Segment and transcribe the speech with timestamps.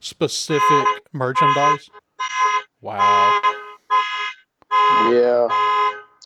[0.00, 1.88] specific merchandise.
[2.80, 3.40] Wow.
[5.10, 5.48] Yeah.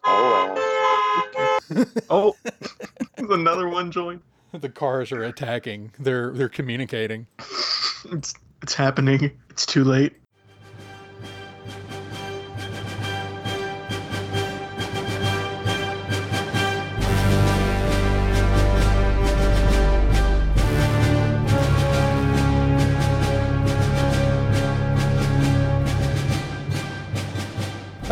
[0.05, 1.87] Hold on.
[2.11, 2.35] Oh,
[3.19, 3.33] oh.
[3.35, 4.21] another one joined.
[4.53, 5.93] The cars are attacking.
[5.99, 7.27] They're they're communicating.
[8.13, 9.33] It's it's happening.
[9.51, 10.15] It's too late.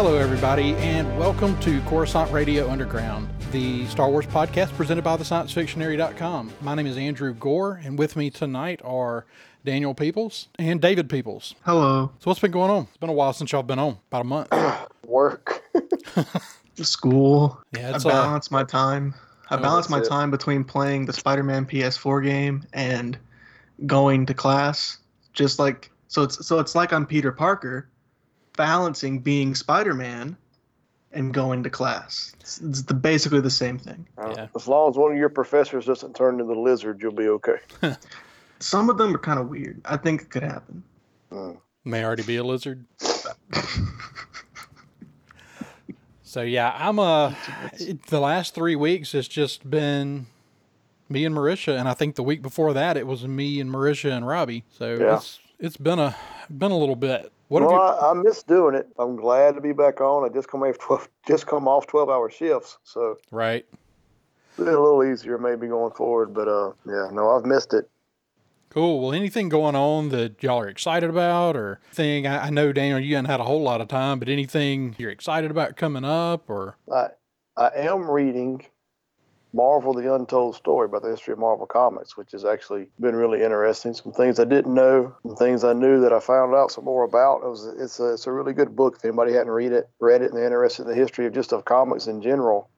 [0.05, 5.23] Hello, everybody, and welcome to Coruscant Radio Underground, the Star Wars podcast presented by the
[5.23, 6.53] ScienceFictionary.com.
[6.61, 9.27] My name is Andrew Gore, and with me tonight are
[9.65, 11.55] Daniel Peoples and David Peoples.
[11.65, 12.11] Hello.
[12.19, 12.89] So, what's been going on?
[12.89, 14.49] It's been a while since y'all been on, about a month.
[15.07, 15.63] Work.
[16.75, 17.63] School.
[17.73, 19.15] Yeah, I it's uh, balance my time.
[19.51, 20.09] I Oh, balance my it.
[20.09, 23.17] time between playing the Spider-Man PS4 game and
[23.87, 24.99] going to class.
[25.33, 27.89] Just like so, it's so it's like I'm Peter Parker,
[28.57, 30.37] balancing being Spider-Man
[31.13, 32.33] and going to class.
[32.41, 34.07] It's, it's the, basically the same thing.
[34.19, 34.47] Uh, Yeah.
[34.57, 37.59] As long as one of your professors doesn't turn into the lizard, you'll be okay.
[38.61, 39.81] Some of them are kind of weird.
[39.85, 40.83] I think it could happen.
[41.31, 41.57] Mm.
[41.85, 42.85] may already be a lizard.
[46.25, 47.35] So yeah, I'm uh
[47.75, 50.27] it- the last three weeks has just been
[51.11, 54.11] me and Marisha, and I think the week before that it was me and Marisha
[54.11, 54.65] and Robbie.
[54.71, 55.17] So Yeah.
[55.17, 56.17] it's it's been a
[56.49, 57.31] been a little bit.
[57.53, 57.77] What well, you?
[57.77, 58.89] I, I miss doing it.
[58.99, 60.25] I'm glad to be back on.
[60.25, 63.67] I just come off 12, just come off 12 hour shifts, so Right.
[64.49, 66.33] it's a little easier maybe going forward.
[66.33, 67.91] But uh, yeah, no, I've missed it.
[68.71, 69.03] Cool.
[69.03, 72.27] Well, anything going on that y'all are excited about, or thing?
[72.27, 75.11] I, I know Daniel, you haven't had a whole lot of time, but anything you're
[75.11, 77.09] excited about coming up, or I
[77.59, 78.65] I am reading
[79.53, 83.43] Marvel: The Untold Story about the history of Marvel Comics, which has actually been really
[83.43, 83.93] interesting.
[83.95, 87.05] Some things I didn't know, some things I knew that I found out some more
[87.05, 87.43] about.
[87.43, 88.97] It was it's a it's a really good book.
[88.97, 91.53] If anybody hadn't read it, read it, and they're interested in the history of just
[91.53, 92.71] of comics in general,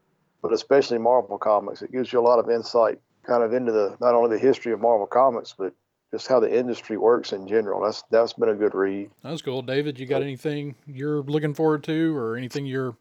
[0.42, 3.96] but especially Marvel comics, it gives you a lot of insight, kind of into the
[4.00, 5.72] not only the history of Marvel comics, but
[6.10, 7.82] just how the industry works in general.
[7.82, 9.10] That's that's been a good read.
[9.22, 9.62] That's cool.
[9.62, 12.96] David, you got anything you're looking forward to, or anything you're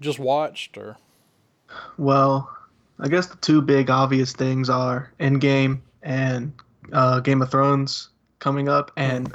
[0.00, 0.96] just watched, or
[1.96, 2.50] Well,
[3.02, 6.52] I guess the two big obvious things are Endgame and
[6.92, 8.92] uh, Game of Thrones coming up.
[8.96, 9.34] And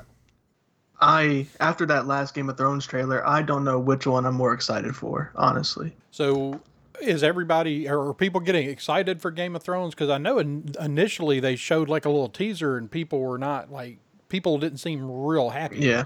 [1.02, 4.54] I, after that last Game of Thrones trailer, I don't know which one I'm more
[4.54, 5.94] excited for, honestly.
[6.12, 6.62] So,
[7.02, 9.94] is everybody or are people getting excited for Game of Thrones?
[9.94, 13.70] Because I know in, initially they showed like a little teaser and people were not
[13.70, 13.98] like
[14.30, 15.80] people didn't seem real happy.
[15.80, 16.06] Yeah.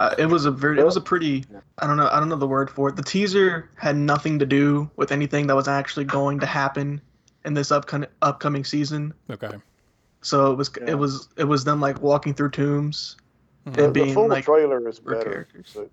[0.00, 1.44] Uh, it was a very, it was a pretty,
[1.78, 2.96] I don't know, I don't know the word for it.
[2.96, 7.02] The teaser had nothing to do with anything that was actually going to happen
[7.44, 9.12] in this upcoming upcoming season.
[9.28, 9.50] Okay.
[10.22, 10.92] So it was, Yeah.
[10.92, 13.18] it was, it was them like walking through tombs.
[13.66, 13.76] Mhm.
[13.76, 15.22] The, the being, full like, trailer is better.
[15.22, 15.72] characters.
[15.76, 15.90] but-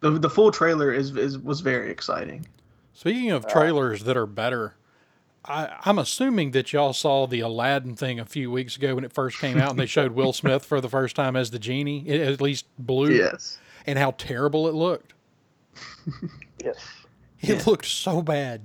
[0.00, 2.44] The, the full trailer is, is was very exciting.
[2.92, 4.74] Speaking of trailers that are better,
[5.44, 9.12] I, I'm assuming that y'all saw the Aladdin thing a few weeks ago when it
[9.12, 12.08] first came out, and they showed Will Smith for the first time as the genie,
[12.10, 13.58] at least blue, Yes.
[13.86, 15.14] and how terrible it looked.
[16.64, 16.76] yes.
[17.40, 17.62] It Yeah.
[17.66, 18.62] looked so bad.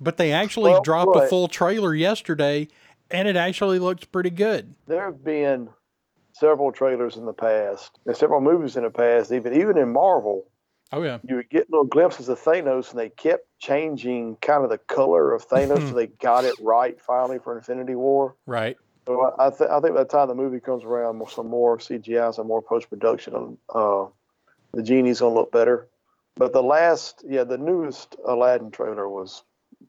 [0.00, 2.68] But they actually Well, dropped a full trailer yesterday,
[3.10, 4.74] and it actually looks pretty good.
[4.86, 5.68] there have been
[6.32, 10.44] several trailers in the past and several movies in the past even even in marvel
[10.92, 14.70] Oh yeah, you would get little glimpses of thanos and they kept changing kind of
[14.70, 18.36] the color of thanos so they got it right finally for infinity war.
[18.46, 18.76] Right.
[19.06, 21.78] so i, I, th- I think by the time the movie comes around some more
[21.78, 24.06] cgi some more post-production uh,
[24.72, 25.88] the genie's gonna look better.
[26.36, 29.42] But the last yeah the newest aladdin trailer was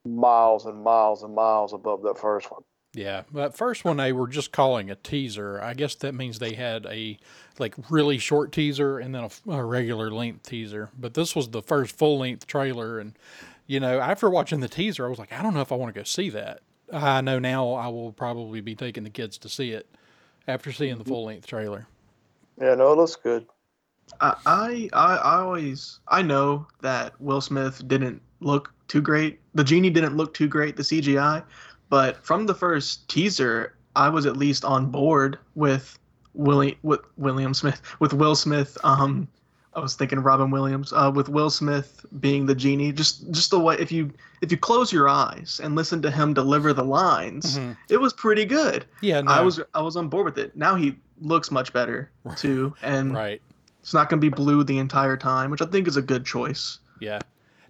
[0.06, 2.64] miles and miles and miles above that first one
[2.96, 5.62] Yeah, that first one they were just calling a teaser.
[5.62, 7.18] I guess that means they had a
[7.60, 10.90] like really short teaser and then a regular length teaser.
[10.98, 13.14] But this was the first full length trailer, and
[13.68, 15.94] you know, after watching the teaser, I was like, I don't know if I want
[15.94, 16.62] to go see that.
[16.94, 19.88] I know now I will probably be taking the kids to see it
[20.48, 21.12] after seeing the mm-hmm.
[21.12, 21.88] full length trailer.
[22.62, 23.46] yeah no it looks good
[24.22, 29.40] I, I I I always I know that Will Smith didn't look too great.
[29.56, 30.76] The genie didn't look too great.
[30.78, 31.44] The CGI,
[31.90, 35.97] but from the first teaser, I was at least on board with
[36.34, 38.78] Willie with William Smith with Will Smith.
[38.84, 39.28] Um,
[39.73, 42.91] I was thinking Robin Williams uh, with Will Smith being the genie.
[42.91, 44.11] Just just the way if you
[44.41, 47.76] if you close your eyes and listen to him deliver the lines, Mhm.
[47.90, 48.85] it was pretty good.
[49.02, 50.55] Yeah, no, I was I was on board with it.
[50.55, 53.41] Now he looks much better too, and right.
[53.81, 56.26] it's not going to be blue the entire time, which I think is a good
[56.26, 56.79] choice.
[56.99, 57.20] Yeah.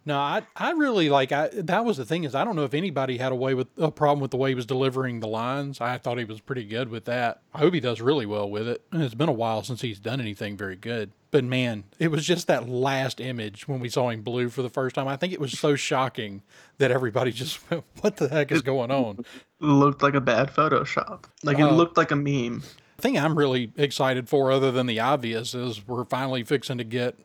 [0.07, 2.75] No, I I really like I that was the thing is I don't know if
[2.75, 5.81] anybody had a way with a problem with the way he was delivering the lines.
[5.81, 7.41] I thought he was pretty good with that.
[7.53, 8.83] I hope he does really well with it.
[8.91, 11.11] And It's been a while since he's done anything very good.
[11.31, 14.69] But man, it was just that last image when we saw him blue for the
[14.69, 15.07] first time.
[15.07, 16.43] I think it was so shocking
[16.77, 19.25] that everybody just went, "What the heck is going on?"
[19.59, 21.23] It looked like a bad Photoshop.
[21.43, 21.73] Like it Oh.
[21.73, 22.61] looked like a meme.
[22.97, 26.83] The thing I'm really excited for, other than the obvious, is we're finally fixing to
[26.85, 27.17] get.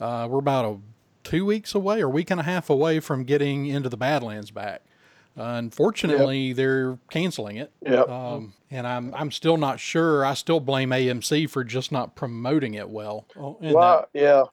[0.00, 0.78] Uh, we're about a
[1.24, 4.82] two weeks away or week and a half away from getting into the Badlands back.
[5.38, 8.08] Uh, unfortunately, they're canceling it, Yep.
[8.08, 10.26] um, and I'm I'm still not sure.
[10.26, 13.26] I still blame AMC for just not promoting it well.
[13.62, 14.44] And Well, yeah.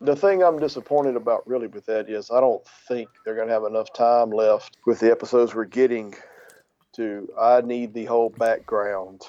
[0.00, 3.54] The thing I'm disappointed about really with that is I don't think they're going to
[3.54, 6.14] have enough time left with the episodes we're getting
[6.94, 7.28] to.
[7.40, 9.22] I need the whole background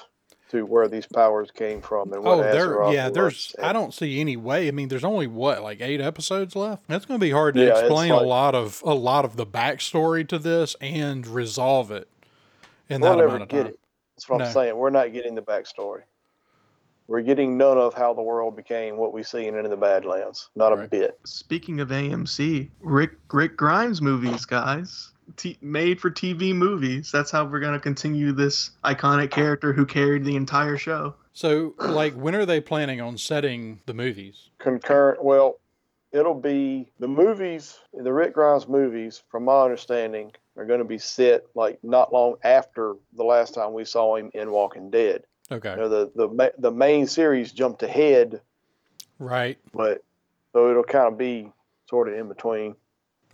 [0.50, 3.06] to where these powers came from and what Oh, there, yeah.
[3.06, 3.14] was.
[3.14, 4.68] There's, I don't see any way.
[4.68, 6.86] I mean, there's only what, like eight episodes left.
[6.86, 9.36] That's going to be hard to Yeah, it's explain a lot of a lot of
[9.36, 12.08] the backstory to this and resolve it
[12.88, 13.66] in We'll that never amount of get time.
[13.72, 13.80] it.
[14.16, 14.44] That's what No.
[14.44, 14.76] I'm saying.
[14.76, 16.02] We're not getting the backstory.
[17.06, 20.48] We're getting none of how the world became what we see in in the Badlands.
[20.56, 21.18] Not a bit.
[21.24, 25.10] Speaking of AMC, Rick Rick Grimes movies, guys.
[25.36, 27.10] T- made for TV movies.
[27.12, 31.14] That's how we're gonna continue this iconic character who carried the entire show.
[31.32, 34.50] So, like, when are they planning on setting the movies?
[34.58, 35.22] concurrent.
[35.22, 35.58] Well,
[36.12, 40.98] it'll be the movies, the Rick Grimes movies, from my understanding, are going to be
[40.98, 45.24] set like not long after the last time we saw him in Walking Dead.
[45.50, 48.40] Okay, You know, the the the main series jumped ahead,
[49.18, 49.58] right.
[49.74, 50.02] but
[50.52, 51.50] so it'll kind of be
[51.90, 52.76] sort of in between.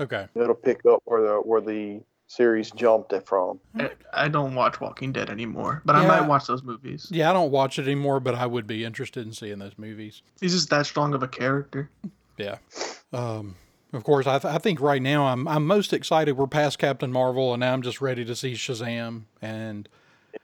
[0.01, 3.59] Okay, It'll pick up where the where the series jumped it from.
[3.77, 7.09] I, I don't watch Walking Dead anymore, but I might watch those movies.
[7.11, 7.29] yeah.
[7.29, 10.23] I don't watch it anymore, but I would be interested in seeing those movies.
[10.41, 11.91] He's just that strong of a character.
[12.39, 12.59] Yeah.
[13.13, 13.57] Um,
[13.93, 16.37] of course, I, th- I think right now I'm I'm most excited.
[16.37, 19.89] We're past Captain Marvel, and now I'm just ready to see Shazam, and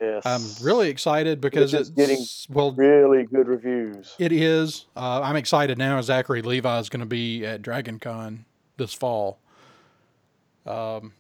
[0.00, 2.19] Yes, I'm really excited because Which it's getting
[2.50, 4.17] well, really good reviews.
[4.19, 4.87] it is.
[4.97, 6.00] Uh, I'm excited now.
[6.00, 8.44] Zachary Levi is going to be at Dragon Con
[8.76, 9.38] this fall.
[10.66, 11.12] Um,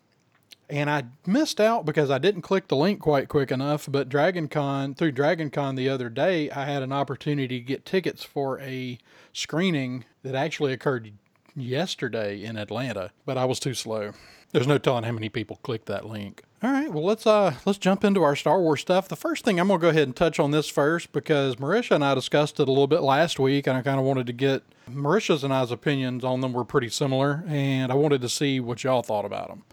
[0.68, 3.86] and I missed out because I didn't click the link quite quick enough.
[3.88, 7.84] But Dragon Con through Dragon Con the other day, I had an opportunity to get
[7.84, 8.98] tickets for a
[9.32, 11.12] screening that actually occurred
[11.54, 14.12] yesterday in Atlanta, but I was too slow.
[14.56, 16.42] There's no telling how many people clicked that link.
[16.62, 19.06] All right, well let's uh let's jump into our Star Wars stuff.
[19.06, 22.02] The first thing I'm gonna go ahead and touch on this first because Marisha and
[22.02, 24.62] I discussed it a little bit last week, and I kind of wanted to get
[24.90, 28.82] Marisha's and I's opinions on them were pretty similar, and I wanted to see what
[28.82, 29.64] y'all thought about them.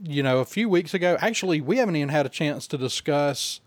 [0.00, 3.60] You know, a few weeks ago, actually, we haven't even had a chance to discuss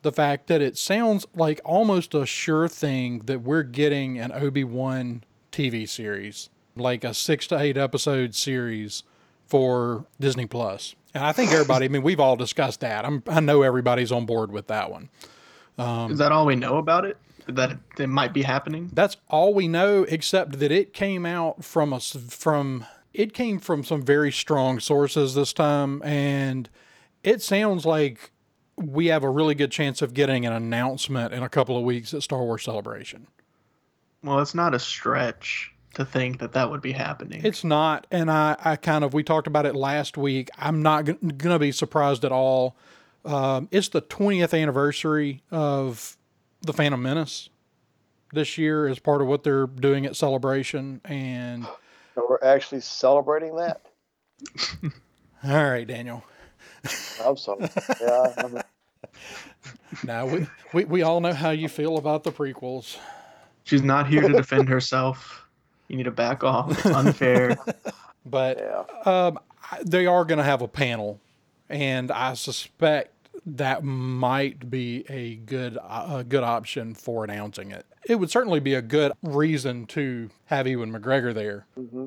[0.00, 4.64] the fact that it sounds like almost a sure thing that we're getting an Obi
[4.64, 9.02] Wan TV series, like a six to eight episode series
[9.50, 10.94] for Disney Plus.
[11.12, 13.04] And I think everybody, I mean, we've all discussed that.
[13.04, 15.10] I'm, I know everybody's on board with that one.
[16.10, 17.16] Is that all we know about it?
[17.46, 18.90] That it, it might be happening?
[18.92, 23.82] That's all we know, except that it came out from us from it came from
[23.82, 26.68] some very strong sources this time, and
[27.24, 28.30] it sounds like
[28.76, 32.14] we have a really good chance of getting an announcement in a couple of weeks
[32.14, 33.26] at Star Wars Celebration.
[34.22, 37.44] Well, it's not a stretch to think that that would be happening.
[37.44, 40.48] It's not, and I, I kind of we talked about it last week.
[40.58, 42.76] I'm not g- gonna be surprised at all.
[43.24, 46.16] Um, it's the 20th anniversary of
[46.62, 47.50] the Phantom Menace
[48.32, 51.66] this year as part of what they're doing at Celebration, and
[52.16, 53.80] And we're actually celebrating that.
[55.44, 56.24] all right, Daniel.
[57.24, 57.68] I'm sorry.
[58.00, 58.62] Yeah, I'm,
[60.04, 62.96] Now we, we we all know how you feel about the prequels.
[63.64, 65.46] She's not here to defend herself.
[65.90, 66.86] You need to back off.
[66.86, 67.58] Unfair.
[68.24, 68.84] But yeah.
[69.26, 69.40] um,
[69.84, 71.18] they are going to have a panel,
[71.68, 73.12] and I suspect
[73.44, 77.86] that might be a good a good option for announcing it.
[78.06, 81.66] It would certainly be a good reason to have Ewan McGregor there.
[81.74, 82.06] hmm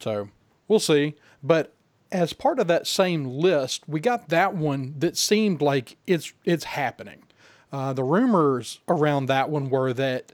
[0.00, 0.28] So
[0.68, 1.16] we'll see.
[1.42, 1.74] But
[2.12, 6.64] as part of that same list, we got that one that seemed like it's it's
[6.64, 7.24] happening.
[7.72, 10.30] Uh, the rumors around that one were that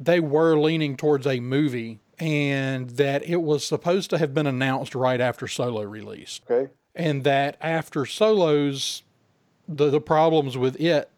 [0.00, 4.94] they were leaning towards a movie and that it was supposed to have been announced
[4.94, 6.42] right after Solo released.
[6.48, 6.70] Okay.
[6.94, 9.02] And that after Solo's
[9.68, 11.10] the, the problems with it,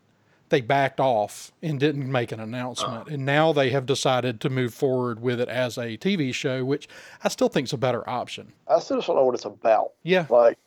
[0.49, 3.05] they backed off and didn't make an announcement.
[3.09, 3.12] Ah.
[3.12, 6.88] And now they have decided to move forward with it as a TV show, which
[7.25, 8.53] I still think is a better option.
[8.69, 9.93] I still just don't know what it's about.
[10.03, 10.26] Yeah.
[10.31, 10.59] Like,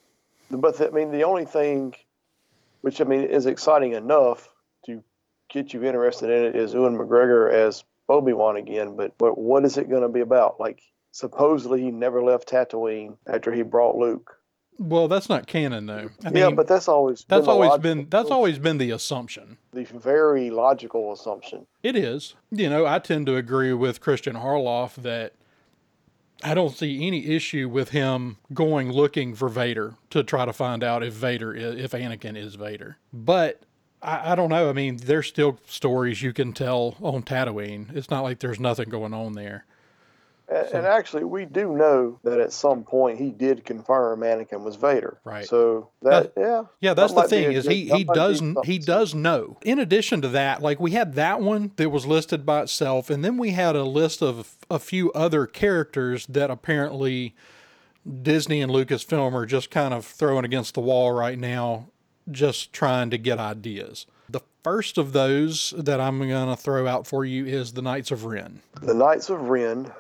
[0.51, 1.95] but the, I mean, the only thing,
[2.81, 4.49] which I mean is exciting enough
[4.85, 5.01] to
[5.49, 8.95] get you interested in it, is Ewan McGregor as Obi Wan again.
[8.95, 10.59] But but what is it going to be about?
[10.59, 14.35] Like, supposedly he never left Tatooine after he brought Luke.
[14.79, 16.09] Well, that's not canon though.
[16.23, 19.57] I yeah, mean, but that's always that's been always been that's always been the assumption.
[19.71, 21.67] the very logical assumption.
[21.83, 22.35] It is.
[22.49, 25.33] You know, I tend to agree with Christian Harloff that
[26.43, 30.81] I don't see any issue with him going looking for Vader to try to find
[30.81, 32.97] out if Vader is, if Anakin is Vader.
[33.11, 33.63] But
[34.01, 34.69] I, I don't know.
[34.69, 37.95] I mean, there's still stories you can tell on Tatooine.
[37.95, 39.65] It's not like there's nothing going on there.
[40.51, 44.63] And, So- and actually, we do know that at some point he did confirm Anakin
[44.63, 45.19] was Vader.
[45.23, 45.45] Right.
[45.45, 49.57] So that, yeah, Yeah, that's the thing is good- he he does he does know.
[49.63, 53.23] In addition to that, like we had that one that was listed by itself, and
[53.23, 57.35] then we had a list of a few other characters that apparently
[58.23, 61.89] Disney and Lucasfilm are just kind of throwing against the wall right now,
[62.31, 64.05] just trying to get ideas.
[64.29, 68.11] The first of those that I'm going to throw out for you is the Knights
[68.11, 68.61] of Ren.
[68.81, 69.91] the Knights of Ren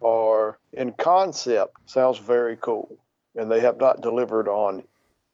[0.00, 2.96] are in concept sounds very cool,
[3.36, 4.82] and they have not delivered on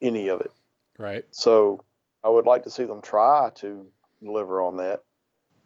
[0.03, 0.53] any of it.
[0.99, 1.25] Right.
[1.31, 1.83] So
[2.25, 3.87] I would like to see them try to
[4.23, 5.03] deliver on that.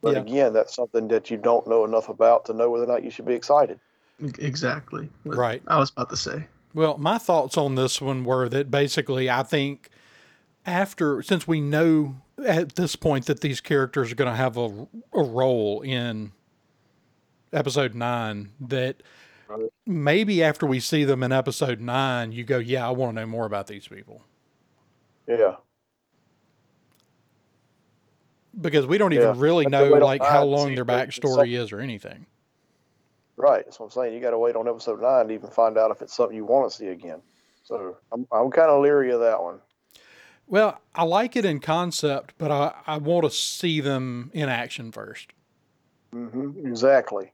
[0.02, 0.20] But Yeah.
[0.20, 3.10] again, that's something that you don't know enough about to know whether or not you
[3.10, 3.78] should be excited.
[4.38, 5.08] Exactly.
[5.24, 5.62] Right.
[5.66, 6.46] I was about to say.
[6.74, 9.90] Well, my thoughts on this one were that basically I think
[10.66, 12.16] after since we know
[12.46, 16.32] at this point that these characters are going to have a, a role in
[17.52, 19.02] episode 9 that
[19.86, 23.26] maybe after we see them in episode 9 you go, "Yeah, I want to know
[23.26, 24.22] more about these people."
[25.28, 25.56] Yeah.
[28.60, 29.34] Because we don't even Yeah.
[29.36, 32.26] really know like how long their the- the backstory is or anything.
[33.36, 33.64] Right.
[33.64, 34.14] That's what I'm saying.
[34.14, 36.44] You got to wait on episode nine to even find out if it's something you
[36.44, 37.22] want to see again.
[37.64, 39.60] So I'm, I'm kind of leery of that one.
[40.46, 44.92] Well, I like it in concept, but I, I want to see them in action
[44.92, 45.32] first.
[46.12, 47.32] hmm Exactly.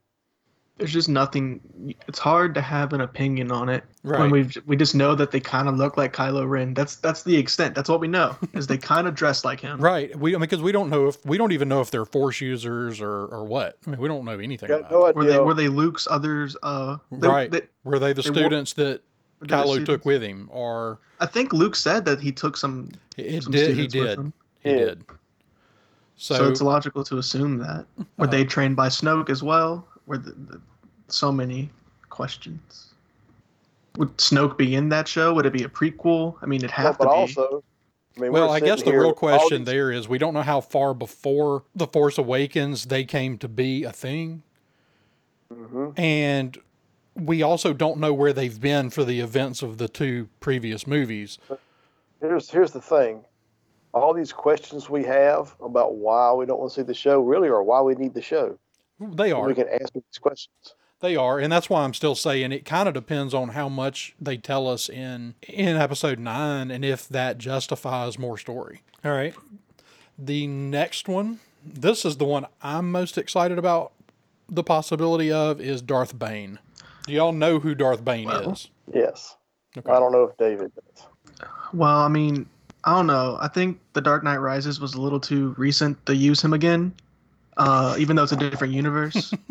[0.76, 1.96] There's just nothing.
[2.06, 4.20] It's hard to have an opinion on it Right.
[4.20, 6.72] when we we just know that they kind of look like Kylo Ren.
[6.72, 7.74] That's that's the extent.
[7.74, 9.80] That's what we know is they kind of dress like him.
[9.80, 10.16] Right.
[10.16, 12.40] We I mean, because we don't know if we don't even know if they're force
[12.40, 13.76] users or or what.
[13.88, 14.90] I mean, we don't know anything Got about.
[14.92, 15.16] no it.
[15.16, 15.42] Were they idea.
[15.42, 16.56] were they Luke's others?
[16.62, 17.50] Uh, they- Right.
[17.50, 19.02] they- Were they the they students that were they the
[19.44, 22.90] Kylo took with him, or I think Luke said that he took some.
[23.16, 23.76] it some did?
[23.76, 24.18] He did.
[24.62, 24.76] He Yeah.
[24.78, 25.04] did.
[26.16, 27.86] So, So, it's logical to assume that.
[28.16, 29.86] Were Uh, they trained by Snoke as well?
[30.06, 30.60] Were the, the,
[31.06, 31.70] so many
[32.10, 32.86] questions?
[33.98, 35.32] Would Snoke be in that show?
[35.34, 36.34] Would it be a prequel?
[36.42, 37.14] I mean, it'd No, have but to be.
[37.16, 37.62] also,
[38.16, 40.60] I mean, well, I guess the real question these- there is we don't know how
[40.60, 44.42] far before the Force Awakens they came to be a thing,
[45.52, 45.96] Mhm.
[45.96, 46.58] and
[47.18, 51.38] we also don't know where they've been for the events of the two previous movies.
[52.20, 53.24] Here's here's the thing.
[53.92, 57.48] All these questions we have about why we don't want to see the show really
[57.48, 58.58] are why we need the show.
[59.00, 59.46] They are.
[59.46, 60.74] We can answer these questions.
[61.00, 64.16] They are, and that's why I'm still saying it kind of depends on how much
[64.20, 68.82] they tell us in in episode 9 and if that justifies more story.
[69.04, 69.34] All right.
[70.18, 73.92] The next one, this is the one I'm most excited about
[74.48, 76.58] the possibility of is Darth Bane.
[77.08, 78.68] Do y'all know who Darth Bane Well, is?
[78.94, 79.34] Yes.
[79.76, 79.90] Okay.
[79.90, 81.06] I don't know if David does.
[81.72, 82.46] Well, I mean,
[82.84, 83.38] I don't know.
[83.40, 86.92] I think The Dark Knight Rises was a little too recent to use him again,
[87.56, 89.32] uh, even though it's a different universe.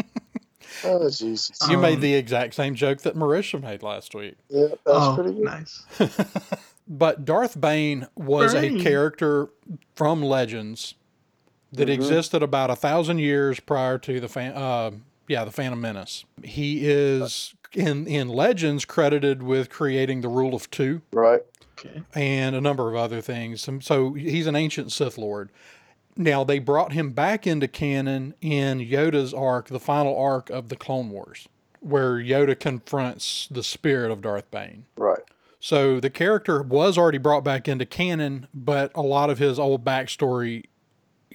[0.83, 1.57] Oh Jesus.
[1.67, 4.35] You made Um, the exact same joke that Marisha made last week.
[4.49, 5.43] Yeah, that's oh, pretty good.
[5.45, 5.83] nice.
[6.87, 8.79] But Darth Bane was Bane.
[8.79, 9.47] a character
[9.95, 10.93] from Legends
[11.73, 11.93] that Mhm.
[11.93, 14.91] existed about a thousand years prior to the fan, uh,
[15.27, 16.25] yeah, the Phantom Menace.
[16.43, 21.41] He is in in Legends credited with creating the Rule of Two Right.
[21.79, 22.01] Okay.
[22.15, 23.67] and a number of other things.
[23.67, 25.51] And so he's an ancient Sith Lord.
[26.15, 30.75] Now they brought him back into canon in Yoda's arc, the final arc of the
[30.75, 31.47] Clone Wars,
[31.79, 34.85] where Yoda confronts the spirit of Darth Bane.
[34.97, 35.19] Right.
[35.59, 39.85] So the character was already brought back into canon, but a lot of his old
[39.85, 40.63] backstory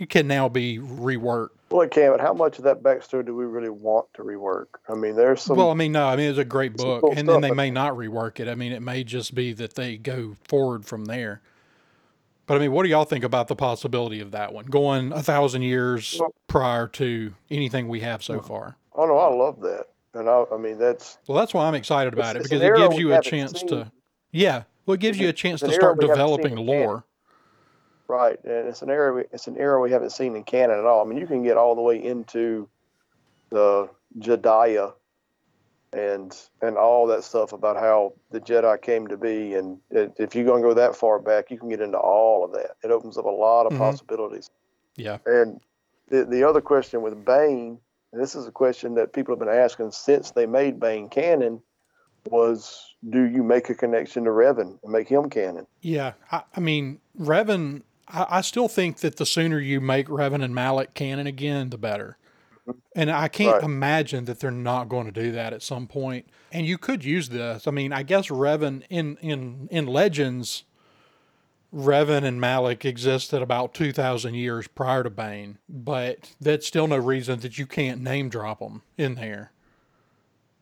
[0.09, 1.51] can now be reworked.
[1.73, 4.67] Well, it can, but how much of that backstory do we really want to rework?
[4.89, 5.57] I mean, there's some.
[5.57, 7.71] well, I mean, no, I mean it's a great book, cool and then they may
[7.71, 8.49] not rework it.
[8.49, 11.41] I mean, it may just be that they go forward from there.
[12.47, 15.23] But I mean, what do y'all think about the possibility of that one going a
[15.23, 18.77] thousand years Well- prior to anything we have so far?
[18.95, 22.13] oh no, I love that, and I, I mean that's Well, that's why I'm excited
[22.13, 23.69] about it because it gives you a chance seen.
[23.71, 23.93] to,
[24.31, 27.05] yeah, well, it gives you a chance to start we haven't seen developing lore.
[28.13, 30.85] Right, and it's an era we, it's an era we haven't seen in canon at
[30.85, 31.01] all.
[31.03, 32.69] I mean, you can get all the way into
[33.49, 33.89] the
[34.19, 34.93] Je'daii
[35.95, 40.35] and and all that stuff about how the Jedi came to be, and it, if
[40.35, 42.73] you're going to go that far back, you can get into all of that.
[42.85, 43.79] It opens up a lot of Mhm.
[43.79, 44.51] possibilities.
[44.97, 45.17] Yeah.
[45.25, 45.59] And
[46.09, 47.79] the the other question with Bane,
[48.13, 51.63] and this is a question that people have been asking since they made Bane canon,
[52.29, 55.67] was do you make a connection to Revan and make him canon?
[55.81, 57.83] Yeah, I, I mean, Revan.
[58.13, 61.79] I, I still think that the sooner you make Revan and Malak canon again, the
[61.79, 62.19] better.
[62.95, 63.65] And I can't Right.
[63.65, 66.27] imagine that they're not going to do that at some point.
[66.53, 67.67] And you could use this.
[67.67, 70.63] I mean, I guess Revan in in in Legends,
[71.75, 76.99] Revan and Malak existed about two thousand years prior to Bane, but that's still no
[76.99, 79.51] reason that you can't name drop them in there.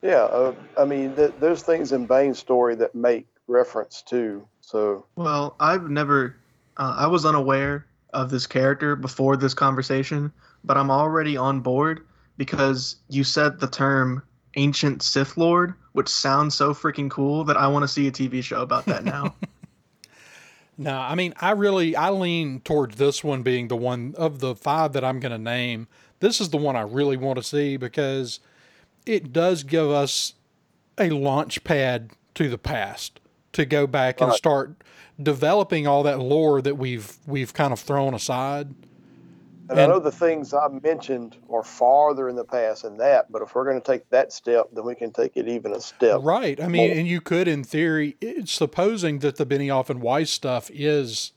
[0.01, 4.47] Yeah, uh, I mean, th- there's things in Bane's story that make reference to.
[4.63, 6.37] So Well, I've never,
[6.81, 10.33] uh, I was unaware of this character before this conversation,
[10.65, 12.07] but I'm already on board
[12.39, 14.23] because you said the term
[14.57, 18.43] ancient Sith Lord, which sounds so freaking cool that I want to see a TV
[18.43, 19.37] show about that now.
[20.79, 24.55] No, I mean, I really I lean towards this one being the one of the
[24.55, 25.89] five that I'm going to name.
[26.21, 28.41] This is the one I really want to see because
[29.05, 30.33] it does give us
[30.97, 33.21] a launch pad to the past
[33.53, 34.83] to go back and start
[35.23, 38.75] developing all that lore that we've we've kind of thrown aside.
[39.69, 43.41] And, I know the things I mentioned are farther in the past than that, but
[43.41, 46.19] if we're going to take that step, then we can take it even a step.
[46.23, 46.61] Right.
[46.61, 50.31] I mean, Well- and you could, in theory, it's supposing that the Benioff and Weiss
[50.31, 51.31] stuff is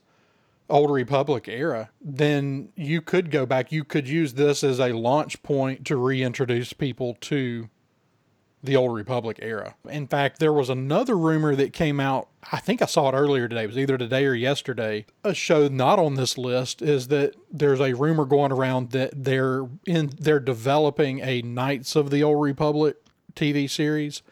[0.68, 3.70] Old Republic era, then you could go back.
[3.70, 7.68] You could use this as a launch point to reintroduce people to
[8.64, 9.74] the Old Republic era.
[9.88, 12.28] In fact, there was another rumor that came out.
[12.50, 13.64] I think I saw it earlier today.
[13.64, 15.06] It was either today or yesterday.
[15.22, 19.66] A show not on this list is that there's a rumor going around that they're
[19.86, 22.96] in they're developing a Knights of the Old Republic
[23.36, 24.22] TV series.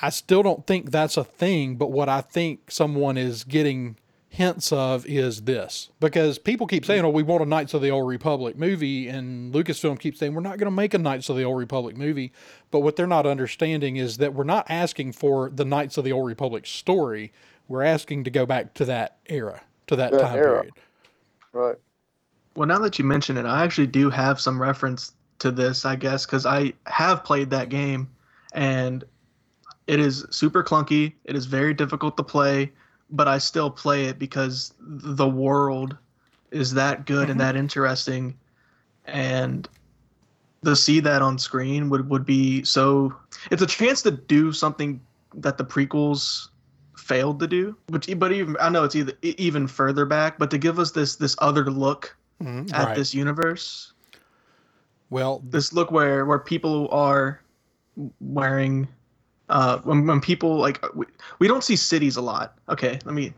[0.00, 3.96] I still don't think that's a thing, but what I think someone is getting
[4.36, 7.90] hints of is this because people keep saying, "Oh, we want a Knights of the
[7.90, 11.36] Old Republic movie," and Lucasfilm keeps saying, "We're not going to make a Knights of
[11.36, 12.32] the Old Republic movie."
[12.70, 16.12] But what they're not understanding is that we're not asking for the Knights of the
[16.12, 17.32] Old Republic story.
[17.66, 20.58] We're asking to go back to that era, to that, That time era.
[20.58, 20.74] period.
[21.52, 21.76] Right.
[22.54, 25.96] well, now that you mention it, I actually do have some reference to this, I
[25.96, 28.08] guess, because I have played that game
[28.52, 29.02] and
[29.86, 31.14] it is super clunky.
[31.24, 32.72] It is very difficult to play,
[33.10, 35.96] but I still play it because the world
[36.50, 38.36] is that good and that interesting.
[39.04, 39.68] And
[40.64, 43.14] to see that on screen would, would be so.
[43.50, 45.00] It's a chance to do something
[45.34, 46.48] that the prequels
[46.96, 47.76] failed to do.
[47.86, 51.16] But but even I know it's either even further back, but to give us this
[51.16, 52.96] this other look Mhm, at right.
[52.96, 53.92] this universe,
[55.10, 57.40] Well, this look where where people are
[58.20, 58.88] wearing
[59.48, 61.06] uh when, when people like we,
[61.38, 63.32] we don't see cities a lot okay let me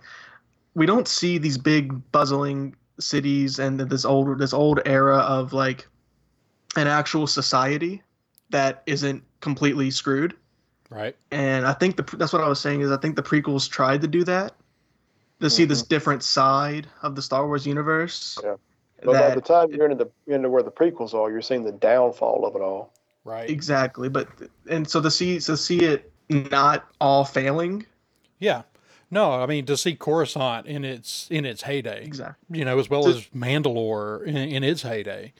[0.75, 5.87] we don't see these big buzzing cities and this old this old era of like
[6.77, 8.03] an actual society
[8.51, 10.35] that isn't completely screwed
[10.90, 11.16] right.
[11.31, 14.01] and i think the that's what i was saying is i think the prequels tried
[14.01, 14.55] to do that
[15.40, 18.57] to see this different side of the star wars universe Yeah.
[19.05, 21.73] But by the time you're into the into where the prequels are, you're seeing the
[21.73, 22.92] downfall of it all.
[23.29, 23.51] Right.
[23.51, 24.27] Exactly, but
[24.71, 27.85] and so to see to see it not all failing.
[28.38, 28.62] Yeah.
[29.11, 32.59] No, I mean to see Coruscant in its in its heyday, Exactly.
[32.59, 35.33] you know, as well To- as Mandalore in, in its heyday.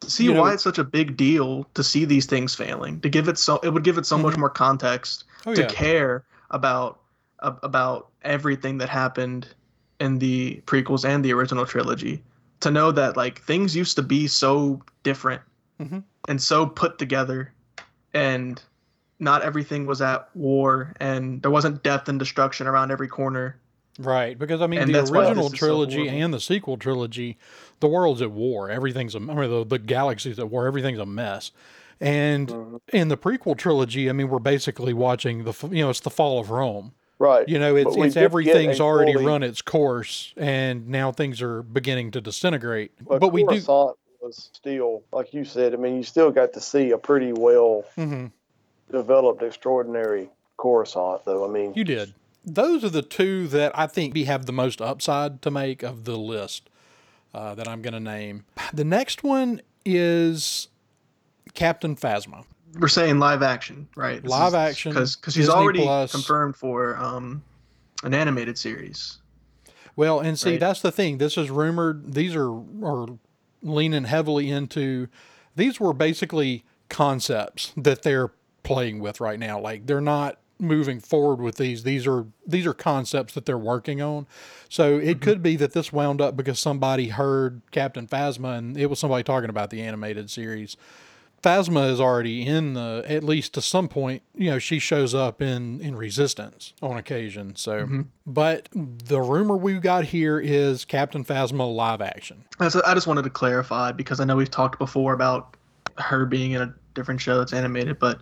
[0.00, 3.00] To see You know- why it's such a big deal to see these things failing.
[3.00, 4.38] To give it so it would give it so much Mhm.
[4.38, 5.68] more context Oh to yeah.
[5.68, 7.00] care about
[7.42, 9.48] ab- about everything that happened
[10.00, 12.22] in the prequels and the original trilogy.
[12.60, 15.42] To know that like things used to be so different
[15.80, 16.04] Mhm.
[16.28, 17.52] and so put together
[18.12, 18.62] and
[19.18, 23.56] not everything was at war and there wasn't death and destruction around every corner.
[23.98, 27.38] Right, because I mean And the original this is so trilogy and the sequel trilogy,
[27.80, 28.70] the world's at war.
[28.70, 30.66] Everything's a, I mean the, the galaxy's at war.
[30.66, 31.52] Everything's a mess.
[32.00, 32.80] And Mhm.
[32.92, 36.40] in the prequel trilogy, I mean we're basically watching the you know it's the fall
[36.40, 36.92] of Rome.
[37.20, 37.48] Right.
[37.48, 42.10] You know, it's it's everything's already fully- run its course, and now things are beginning
[42.10, 42.90] to disintegrate.
[43.00, 43.60] But, But, we do.
[44.24, 45.74] Coruscant was still, like you said.
[45.74, 48.30] I mean, you still got to see a pretty well Mhm.
[48.90, 51.44] developed, extraordinary Coruscant, though.
[51.44, 52.14] I mean, You did.
[52.46, 56.04] Those are the two that I think we have the most upside to make of
[56.04, 56.68] the list
[57.32, 58.44] uh, that I'm going to name.
[58.72, 60.68] The next one is
[61.54, 62.44] Captain Phasma.
[62.78, 64.22] We're saying live action, right?
[64.22, 66.10] This Live is- action, because because he's already Plus.
[66.12, 67.42] confirmed for um
[68.02, 69.18] an animated series.
[69.96, 70.60] Well, and see, Right.
[70.60, 71.18] that's the thing.
[71.18, 72.12] This is rumored.
[72.14, 72.50] These are
[72.84, 73.06] are
[73.64, 75.08] leaning heavily into.
[75.56, 78.30] These were basically concepts that they're
[78.62, 79.58] playing with right now.
[79.58, 81.82] Like they're not moving forward with these.
[81.82, 84.26] These are these are concepts that they're working on.
[84.68, 85.20] So it mm-hmm.
[85.20, 89.22] could be that this wound up because somebody heard Captain Phasma and it was somebody
[89.22, 90.76] talking about the animated series.
[91.44, 94.22] Phasma is already in the at least to some point.
[94.34, 97.54] You know, she shows up in in Resistance on occasion.
[97.56, 98.00] So, Mm-hmm.
[98.26, 102.44] but the rumor we got here is Captain Phasma live action.
[102.58, 105.56] That's- I just wanted to clarify because I know we've talked before about
[105.98, 108.20] her being in a different show that's animated, but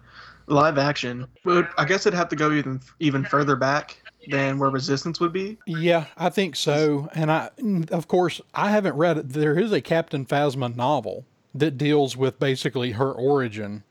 [0.48, 1.26] live action.
[1.44, 3.96] Would I guess it'd have to go even even further back
[4.28, 5.58] than where Resistance would be.
[5.66, 7.08] Yeah, I think so.
[7.14, 7.50] And I,
[7.90, 9.28] of course, I haven't read it.
[9.30, 13.82] There is a Captain Phasma novel that deals with basically her origin.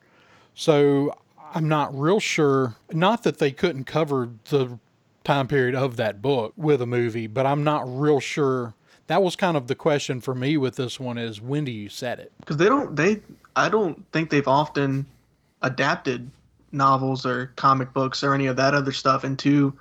[0.56, 1.15] So
[1.54, 2.76] I'm not real sure.
[2.91, 4.80] Not that they couldn't cover the
[5.24, 8.74] time period of that book with a movie, but I'm not real sure.
[9.08, 11.89] That was kind of the question for me with this one is when do you
[11.89, 12.32] set it?
[12.39, 13.21] because they don't they
[13.56, 15.06] i don't think they've often
[15.62, 16.30] adapted
[16.71, 19.74] novels or comic books or any of that other stuff into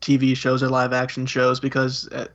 [0.00, 2.26] tv shows or live action shows because uh,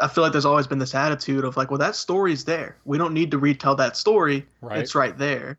[0.00, 2.76] i feel like there's always been this attitude of like well that story's there.
[2.84, 4.46] We don't need to retell that story.
[4.60, 4.78] Right.
[4.78, 5.58] it's right there.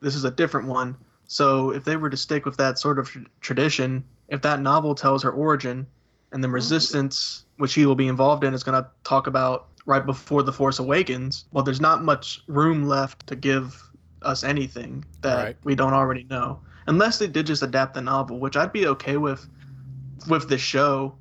[0.00, 0.96] This is a different one.
[1.26, 3.10] So if they were to stick with that sort of
[3.40, 5.86] tradition if that novel tells her origin
[6.32, 6.54] and then mm-hmm.
[6.56, 10.52] resistance which he will be involved in is going to talk about right before the
[10.52, 13.82] force awakens well there's not much room left to give
[14.22, 15.56] us anything that Right.
[15.64, 16.60] we don't already know.
[16.86, 19.46] Unless they did just adapt the novel which i'd be okay with
[20.28, 21.14] with the show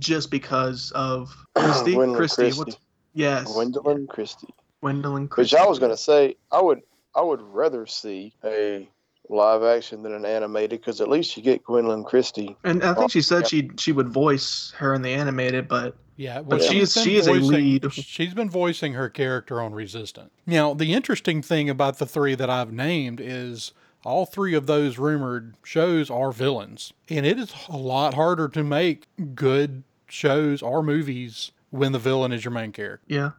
[0.00, 2.58] just because of christie Gwendoline christy, Christie.
[2.60, 2.76] what's
[3.14, 4.48] yes Gwendoline Christie.
[4.82, 6.80] gwendoline Which christie I was going to say, I would,
[7.14, 8.88] I would rather see a
[9.28, 12.56] live action than an animated because at least you get Gwendoline Christie.
[12.64, 16.38] and i think she said she she would voice her in the animated but Yeah,
[16.42, 17.92] But well, she she's is- been she is a voicing- lead.
[17.92, 20.30] She's been voicing her character on Resistance.
[20.46, 23.72] Now, the interesting thing about the three that I've named is
[24.04, 28.64] all three of those rumored shows are villains, and it is a lot harder to
[28.64, 33.04] make good shows or movies when the villain is your main character.
[33.08, 33.30] yeah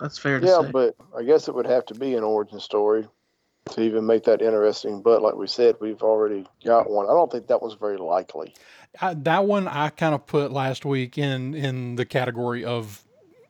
[0.00, 2.60] that's fair to Yeah, say but I guess it would have to be an origin
[2.60, 3.06] story
[3.70, 5.02] to even make that interesting.
[5.02, 7.06] But like we said, we've already got one.
[7.06, 8.54] I don't think that was very likely.
[9.00, 13.02] I, that one I kind of put last week in in the category of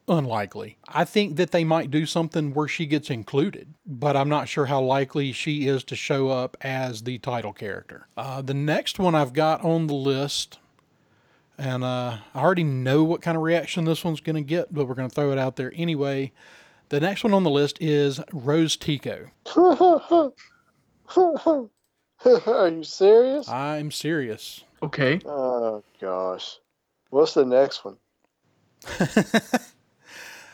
[0.09, 0.79] unlikely.
[0.89, 4.67] I think that they might do something where she gets included, but I'm not sure
[4.67, 8.07] how likely she is to show up as the title character.
[8.17, 10.59] Uh, the next one I've got on the list,
[11.59, 14.87] and uh, I already know what kind of reaction this one's going to get, but
[14.87, 16.33] we're going to throw it out there anyway.
[16.89, 19.31] The next one on the list is Rose Tico.
[19.57, 20.33] Are
[22.69, 23.49] you serious?
[23.49, 24.65] I'm serious.
[24.83, 26.59] okay Oh gosh.
[27.11, 27.97] What's the next one?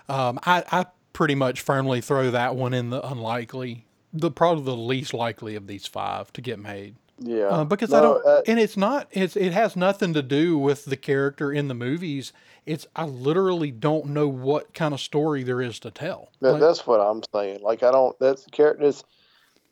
[0.08, 4.76] Um, I, I pretty much firmly throw that one in the unlikely, the probably the
[4.76, 6.96] least likely of these five to get made.
[7.24, 7.48] Yeah.
[7.48, 10.84] Uh, because I don't, uh, and it's not, it's it has nothing to do with
[10.84, 12.32] the character in the movies.
[12.66, 16.30] It's I literally don't know what kind of story there is to tell.
[16.40, 17.62] That, Like, that's what I'm saying.
[17.62, 18.18] Like I don't.
[18.18, 18.84] That's the character.
[18.84, 19.04] Is,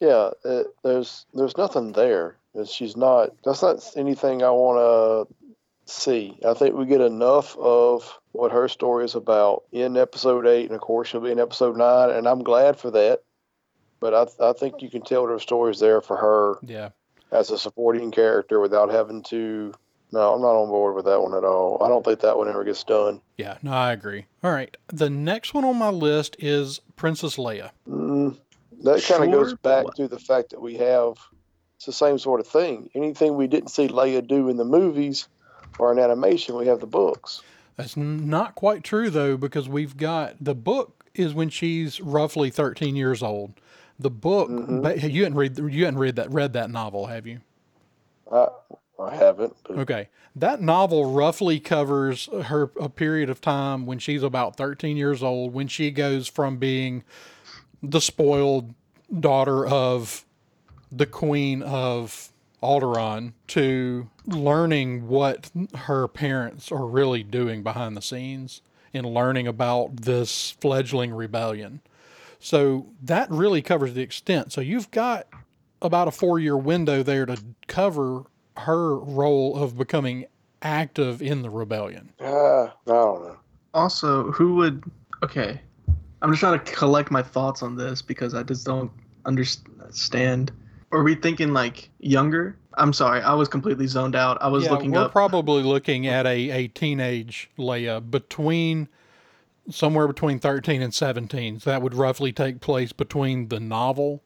[0.00, 0.30] yeah.
[0.44, 2.36] Uh, there's there's nothing there.
[2.66, 3.30] She's not.
[3.44, 5.34] That's not anything I want to
[5.86, 6.38] see.
[6.46, 10.74] I think we get enough of what her story is about in episode eight, and
[10.74, 13.22] of course she'll be in episode nine, and I'm glad for that.
[14.00, 16.90] But I I think you can tell her stories there for her yeah,
[17.32, 19.72] as a supporting character without having to.
[20.12, 21.80] No, I'm not on board with that one at all.
[21.80, 23.20] I don't think that one ever gets done.
[23.36, 24.26] yeah, no, I agree.
[24.42, 27.70] All right, the next one on my list is Princess Leia.
[27.88, 28.36] Mm,
[28.82, 31.16] that kind of goes back to the fact that we have
[31.80, 32.90] it's the same sort of thing.
[32.94, 35.28] Anything we didn't see Leia do in the movies
[35.78, 37.40] or in animation, we have the books.
[37.76, 42.96] That's not quite true though, because we've got the book is when she's roughly 13
[42.96, 43.54] years old.
[44.00, 44.82] The book, Mhm.
[44.82, 47.40] but you hadn't read you hadn't read that read that novel, have you?
[48.32, 48.48] I,
[48.98, 49.54] I haven't.
[49.64, 50.08] But Okay.
[50.36, 55.52] That novel roughly covers her a period of time when she's about 13 years old,
[55.52, 57.02] when she goes from being
[57.82, 58.74] the spoiled
[59.18, 60.24] daughter of
[60.92, 62.30] the queen of
[62.62, 68.62] Alderaan to learning what her parents are really doing behind the scenes
[68.94, 71.80] and learning about this fledgling rebellion.
[72.40, 74.52] So that really covers the extent.
[74.52, 75.26] So you've got
[75.82, 78.24] about a four year window there to cover
[78.56, 80.26] her role of becoming
[80.62, 82.12] active in the rebellion.
[82.20, 83.36] ah, I don't know.
[83.72, 84.82] Also, who would?
[85.22, 85.60] Okay,
[86.22, 88.90] I'm just trying to collect my thoughts on this because I just don't
[89.24, 90.50] understand.
[90.92, 92.56] Are we thinking like younger?
[92.74, 94.38] I'm sorry, I was completely zoned out.
[94.40, 95.12] I was yeah, looking we're up.
[95.12, 98.88] probably looking at a, a teenage Leia between
[99.70, 101.60] somewhere between 13 and 17.
[101.60, 104.22] So that would roughly take place between the novel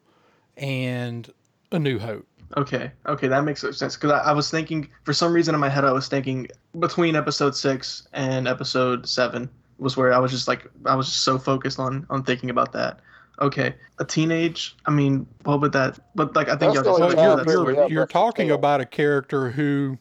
[0.57, 1.31] and
[1.71, 2.27] A New Hope.
[2.57, 5.69] okay, okay, that makes sense because I, I was thinking for some reason in my
[5.69, 6.47] head I was thinking
[6.79, 11.23] between episode six and episode seven was where I was just like I was just
[11.23, 12.99] so focused on on thinking about that.
[13.41, 14.75] okay, a teenage.
[14.85, 15.99] I mean, what would that?
[16.15, 18.51] But like, I think That's y'all the just only Well, Yeah, you're, you're, you're talking
[18.51, 19.97] about a character who,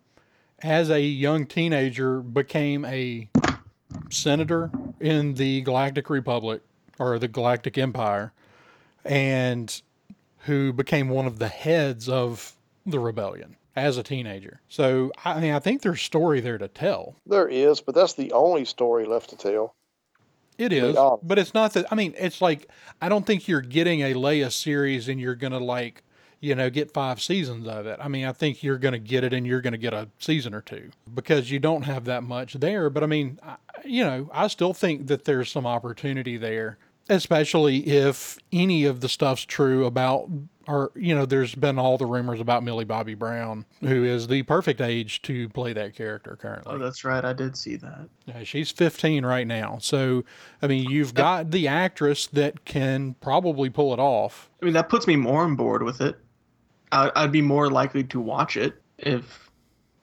[0.61, 3.29] as a young teenager, became a
[4.11, 6.63] senator in the Galactic Republic
[6.99, 8.33] or the Galactic Empire,
[9.05, 9.83] and
[10.41, 12.55] who became one of the heads of
[12.87, 14.61] the rebellion as a teenager.
[14.69, 17.17] So, I mean, I think there's story there to tell.
[17.27, 19.75] There is, but that's the only story left to tell.
[20.57, 21.93] It is, but it's not that.
[21.93, 22.69] I mean, it's like
[23.03, 26.05] I don't think you're getting a Leia series and you're gonna like,
[26.39, 27.99] you know, get five seasons of it.
[28.01, 30.61] I mean, I think you're gonna get it and you're gonna get a season or
[30.61, 32.89] two because you don't have that much there.
[32.89, 37.87] But I mean, I, you know, I still think that there's some opportunity there, especially
[37.87, 40.29] if any of the stuff's true about.
[40.67, 44.45] Or you know, there's been all the rumors about Millie Bobby Brown, who is the
[44.45, 46.73] perfect age to play that character currently.
[46.73, 47.23] Oh, that's right.
[47.23, 48.09] I did see that.
[48.25, 49.77] Yeah, she's 15 right now.
[49.83, 50.25] So,
[50.63, 54.49] I mean, you've got the actress that can probably pull it off.
[54.63, 56.17] I mean, that puts me more on board with it.
[56.93, 59.51] I, I'd be more likely to watch it if,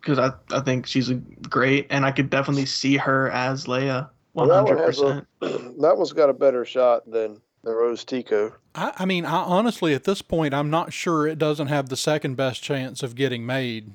[0.02, 4.10] because I, I think she's a great, and I could definitely see her as Leia,
[4.34, 5.78] Well, one that one hundred has a- percent.
[5.82, 8.54] that one's got a better shot than the Rose Tico.
[8.74, 11.98] I, I mean, I honestly, at this point, I'm not sure it doesn't have the
[11.98, 13.92] second best chance of getting made.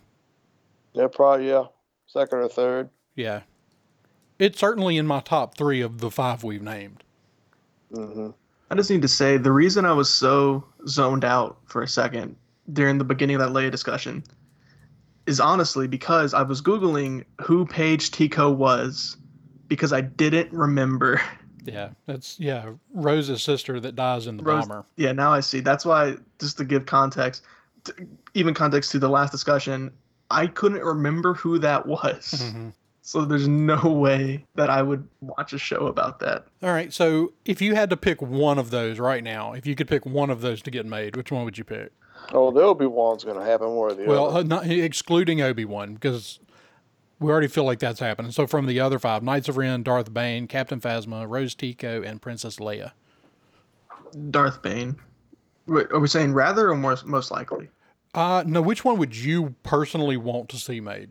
[0.93, 1.65] Yeah, probably yeah,
[2.07, 2.89] second or third.
[3.17, 3.43] Yeah.
[4.39, 7.03] It's certainly in my top three of the five we've named.
[7.93, 8.31] hmm
[8.71, 12.35] I just need to say the reason I was so zoned out for a second
[12.73, 14.25] during the beginning of that Leia discussion
[15.27, 19.17] is honestly because I was googling who Paige Tico was
[19.69, 21.21] because I didn't remember.
[21.65, 21.89] Yeah.
[22.07, 24.85] That's, yeah, Rose's sister that dies in the Rose- bomber.
[24.97, 25.59] Yeah, now I see.
[25.59, 27.43] That's why, just to give context,
[27.83, 27.93] t-
[28.35, 29.91] even context to the last discussion,
[30.31, 32.35] I couldn't remember who that was.
[32.55, 32.73] Mhm.
[33.03, 36.47] So there's no way that I would watch a show about that.
[36.63, 36.93] All right.
[36.93, 40.05] So, if you had to pick one of those right now, if you could pick
[40.07, 41.91] one of those to get made, which one would you pick?
[42.33, 44.41] Oh, the Obi Wan's going to happen more of the Well, other.
[44.41, 46.41] uh, not, excluding Obi Wan, because
[47.21, 48.33] we already feel like that's happening.
[48.33, 52.21] So from the other five, Knights of Ren, Darth Bane, Captain Phasma, Rose Tico, and
[52.21, 52.93] Princess Leia.
[54.31, 54.97] Darth Bane.
[55.67, 57.69] Wait, Are we saying rather or more, most likely?
[58.15, 61.11] Uh, no, which one would you personally want to see made?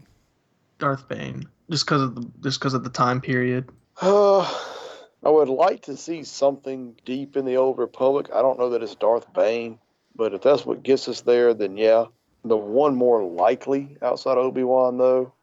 [0.79, 3.69] Darth Bane, just because of the just because of the time period.
[4.01, 4.41] Uh,
[5.23, 8.27] I would like to see something deep in the Old Republic.
[8.33, 9.79] I don't know that it's Darth Bane,
[10.15, 12.05] but if that's what gets us there, then yeah.
[12.43, 15.33] The one more likely outside Obi Wan, though,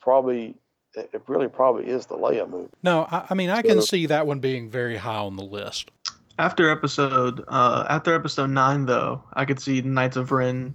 [0.00, 0.54] probably
[0.94, 2.70] it it really probably is the Leia movie.
[2.82, 5.90] No, I, I mean I can see that one being very high on the list.
[6.38, 10.74] After episode uh after episode nine though, I could see Knights of Ren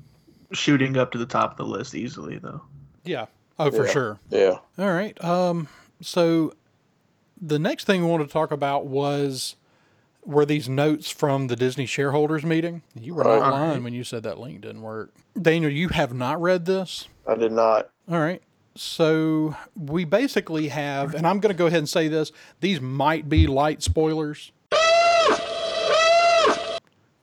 [0.52, 2.62] shooting up to the top of the list easily though.
[3.04, 3.28] Yeah.
[3.58, 3.92] Oh, for Yeah.
[3.92, 4.20] sure.
[4.30, 4.58] Yeah.
[4.78, 5.24] All right.
[5.24, 5.68] Um,
[6.02, 6.54] so
[7.42, 9.56] the next thing we wanted to talk about was
[10.26, 12.84] were these notes from the Disney shareholders meeting.
[13.00, 13.50] You were not Right.
[13.50, 15.14] lying when you said that link didn't work.
[15.42, 17.08] Daniel, you have not read this.
[17.28, 17.90] I did not.
[18.10, 18.42] All right.
[18.76, 22.32] So we basically have, and I'm going to go ahead and say this:
[22.62, 24.52] these might be light spoilers.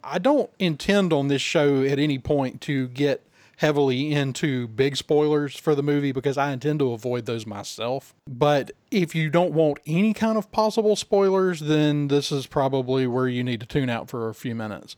[0.03, 3.23] I don't intend on this show at any point to get
[3.59, 8.15] heavily into big spoilers for the movie because I intend to avoid those myself.
[8.25, 13.27] But if you don't want any kind of possible spoilers, then this is probably where
[13.27, 14.95] you need to tune out for a few minutes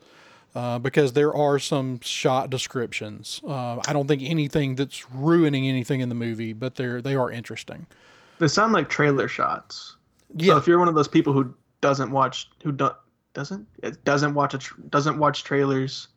[0.53, 3.41] uh, because there are some shot descriptions.
[3.43, 7.31] Uh, I don't think anything that's ruining anything in the movie, but they're they are
[7.31, 7.87] interesting.
[8.37, 9.95] They sound like trailer shots.
[10.35, 12.91] Yeah, So if you're one of those people who doesn't watch who do,
[13.33, 13.67] doesn't
[14.03, 16.09] doesn't watch a tr- doesn't watch trailers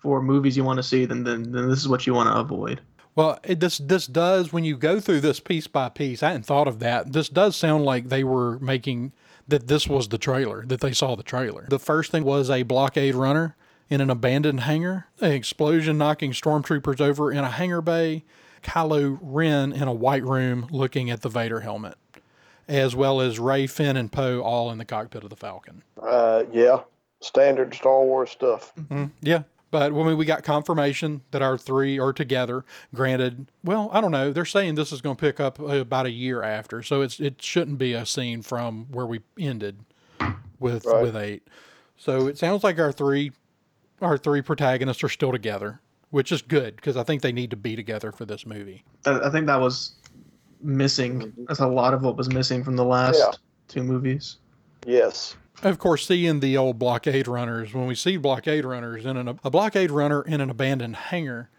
[0.00, 2.38] for movies you want to see, then then, then this is what you want to
[2.38, 2.80] avoid.
[3.14, 6.22] Well, it, this this does when you go through this piece by piece.
[6.22, 7.12] I hadn't thought of that.
[7.12, 9.12] This does sound like they were making
[9.48, 11.66] that this was the trailer that they saw the trailer.
[11.68, 13.56] The first thing was a blockade runner
[13.88, 18.24] in an abandoned hangar, an explosion knocking stormtroopers over in a hangar bay,
[18.62, 21.96] Kylo Ren in a white room looking at the Vader helmet,
[22.68, 25.82] as well as Rey, Finn, and Poe all in the cockpit of the Falcon.
[26.00, 26.82] Uh, yeah.
[27.20, 28.72] Standard Star Wars stuff.
[28.76, 29.42] Mm, yeah.
[29.70, 34.32] But when we got confirmation that our three are together, granted, well, I don't know.
[34.32, 37.20] They're saying this is going to pick up uh, about a year after, so it's
[37.20, 39.78] it shouldn't be a scene from where we ended
[40.58, 41.02] with Right.
[41.02, 41.46] with eight.
[41.96, 43.32] So it sounds like our three
[44.00, 45.80] our three protagonists are still together,
[46.10, 48.82] which is good because I think they need to be together for this movie.
[49.06, 49.94] I, I think that was
[50.62, 51.20] missing.
[51.20, 51.44] Mm-hmm.
[51.46, 53.30] That's a lot of what was missing from the last Yeah.
[53.68, 54.38] two movies.
[54.86, 55.36] Yes.
[55.62, 59.50] Of course, seeing the old blockade runners, when we see blockade runners in an, a
[59.50, 61.50] blockade runner in an abandoned hangar,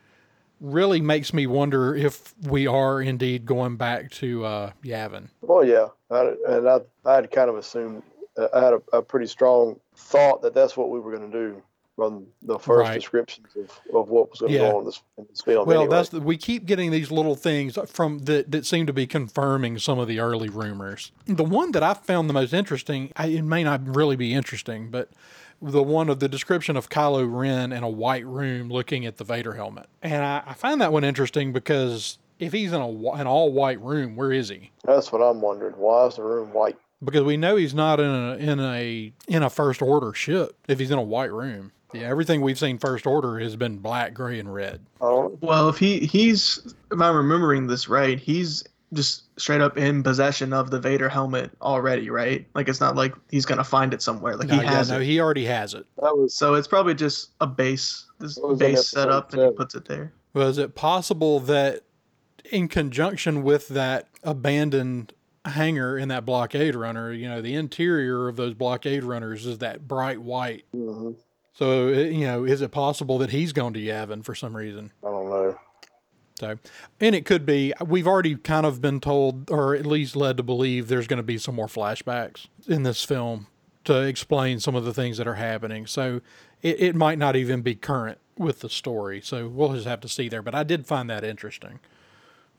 [0.60, 5.30] really makes me wonder if we are indeed going back to uh, Yavin.
[5.42, 5.88] Well, yeah.
[6.10, 8.04] I, and I, I had kind of assumed
[8.38, 11.38] uh, I had a, a pretty strong thought that that's what we were going to
[11.38, 11.62] do
[12.02, 12.96] from the first Right.
[12.96, 14.72] descriptions of, of what was going Yeah.
[14.72, 15.68] on in this, in this film.
[15.68, 15.96] Well, anyway.
[15.98, 19.78] that's the, we keep getting these little things from that that seem to be confirming
[19.78, 21.12] some of the early rumors.
[21.28, 24.90] The one that I found the most interesting, I, it may not really be interesting,
[24.90, 25.10] but
[25.62, 29.24] the one of the description of Kylo Ren in a white room looking at the
[29.24, 33.28] Vader helmet, and I, I find that one interesting because if he's in a an
[33.28, 34.72] all white room, where is he?
[34.84, 35.74] that's what I'm wondering.
[35.74, 36.78] Why is the room white?
[37.04, 40.80] Because we know he's not in a in a in a first order ship if
[40.80, 41.72] he's in a white room.
[41.94, 44.86] Yeah, everything we've seen first order has been black, gray, and red.
[45.02, 45.42] I don't.
[45.42, 50.52] Well, if he he's if I'm remembering this right, he's just straight up in possession
[50.52, 52.46] of the Vader helmet already, right?
[52.56, 54.36] Like it's not like he's gonna find it somewhere.
[54.36, 55.06] Like No, he yeah, has no, it.
[55.06, 55.86] he already has it.
[56.02, 59.14] That was So it's probably just a base, this What was in base set episode
[59.14, 60.14] up, and he puts it there.
[60.34, 61.84] Was it possible that
[62.52, 65.14] in conjunction with that abandoned
[65.46, 69.88] hangar in that blockade runner, you know, the interior of those blockade runners is that
[69.88, 70.66] bright white.
[70.76, 71.16] mhm.
[71.54, 74.92] So, you know, is it possible that he's gone to Yavin for some reason?
[75.04, 75.60] I don't know.
[76.40, 76.58] So,
[77.00, 80.44] and it could be, we've already kind of been told, or at least led to
[80.44, 83.48] believe there's going to be some more flashbacks in this film
[83.84, 85.86] to explain some of the things that are happening.
[85.86, 86.22] So
[86.62, 89.22] it, it might not even be current with the story.
[89.22, 90.42] So we'll just have to see there.
[90.42, 91.80] But I did find that interesting.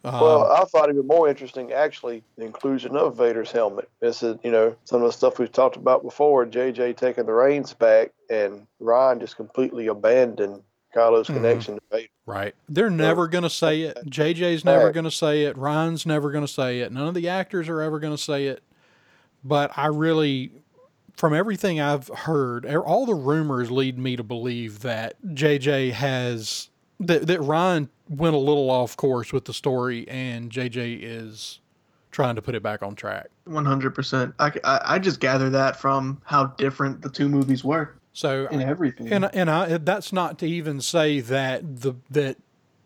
[0.04, 3.88] Um, Well, I thought even more interesting, actually, the inclusion of Vader's helmet.
[4.00, 6.44] This is, you know, some of the stuff we've talked about before.
[6.44, 10.62] JJ taking the reins back, and Rian just completely abandoned
[10.94, 11.34] Kylo's Mhm.
[11.34, 12.08] connection to Vader.
[12.26, 12.54] Right.
[12.68, 13.98] They're never going to say it.
[14.06, 14.94] JJ's never Right.
[14.94, 15.56] going to say it.
[15.56, 16.92] Rian's never going to say it.
[16.92, 18.62] None of the actors are ever going to say it.
[19.44, 20.52] But I really,
[21.16, 26.68] from everything I've heard, all the rumors lead me to believe that JJ has,
[27.00, 31.60] that, that Ryan went a little off course with the story and JJ is
[32.10, 33.28] trying to put it back on track.
[33.44, 34.34] One hundred percent.
[34.38, 38.60] I, I I just gather that from how different the two movies were So in
[38.60, 39.12] everything.
[39.12, 42.36] And and I that's not to even say that the that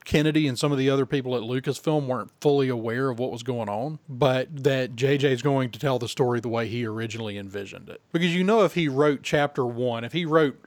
[0.04, 3.42] Kennedy and some of the other people at Lucasfilm weren't fully aware of what was
[3.42, 7.88] going on, but that JJ's going to tell the story the way he originally envisioned
[7.88, 8.00] it.
[8.12, 10.64] Because you know if he wrote chapter 1, if he wrote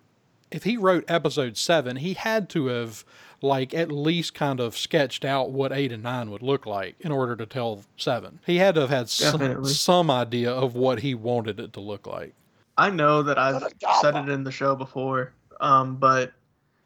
[0.52, 3.06] if he wrote episode 7, he had to have
[3.42, 7.12] like at least kind of sketched out what 8 and 9 would look like in
[7.12, 8.40] order to tell 7.
[8.46, 12.06] He had to have had some, some idea of what he wanted it to look
[12.08, 12.34] like.
[12.78, 14.02] I know that I've What a gobble.
[14.02, 16.32] said it in the show before, um, but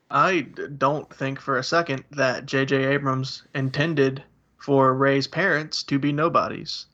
[0.10, 0.42] I
[0.78, 2.84] don't think for a second that J.J.
[2.86, 4.24] Abrams intended
[4.58, 6.86] for Rey's parents to be nobodies.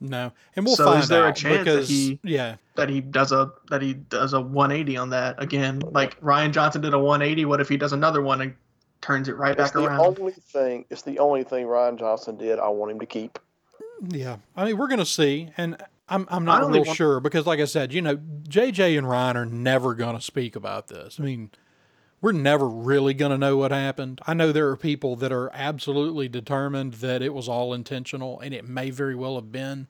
[0.00, 2.88] No, and we'll So find is there a out chance that because he- yeah, That
[2.88, 5.80] he does a that he does a 180 on that again.
[5.80, 7.44] Like Rian Johnson did a 180.
[7.44, 8.54] What if he does another one and
[9.02, 10.00] turns it right It's back the around?
[10.18, 10.84] only thing.
[10.88, 12.58] It's the only thing Rian Johnson did.
[12.58, 13.38] I want him to keep.
[14.08, 14.36] yeah.
[14.56, 15.76] I mean, we're gonna see, and
[16.08, 19.06] I'm I'm not only real want- sure because, like I said, you know, JJ and
[19.06, 21.18] Rian are never gonna speak about this.
[21.20, 21.50] I mean,
[22.20, 24.20] we're never really gonna know what happened.
[24.26, 28.52] I know there are people that are absolutely determined that it was all intentional, and
[28.54, 29.88] it may very well have been.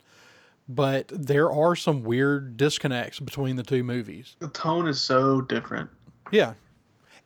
[0.68, 4.36] But there are some weird disconnects between the two movies.
[4.38, 5.90] The tone is so different.
[6.30, 6.54] Yeah,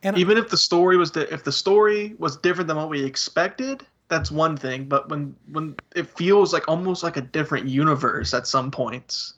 [0.05, 3.03] and Even if the story was di- if the story was different than what we
[3.03, 4.85] expected, that's one thing.
[4.85, 9.33] But when when it feels like almost like a different universe at some points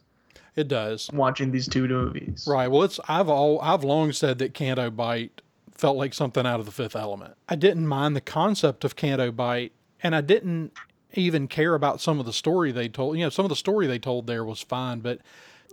[0.58, 1.10] it does.
[1.14, 2.46] watching these two movies.
[2.50, 2.68] Right.
[2.68, 5.42] Well, it's I've all I've long said that Canto Bight
[5.78, 7.36] felt like something out of the Fifth Element.
[7.48, 10.74] I didn't mind the concept of Canto Bight, and I didn't
[11.14, 13.18] even care about some of the story they told.
[13.18, 15.20] You know, some of the story they told there was fine, but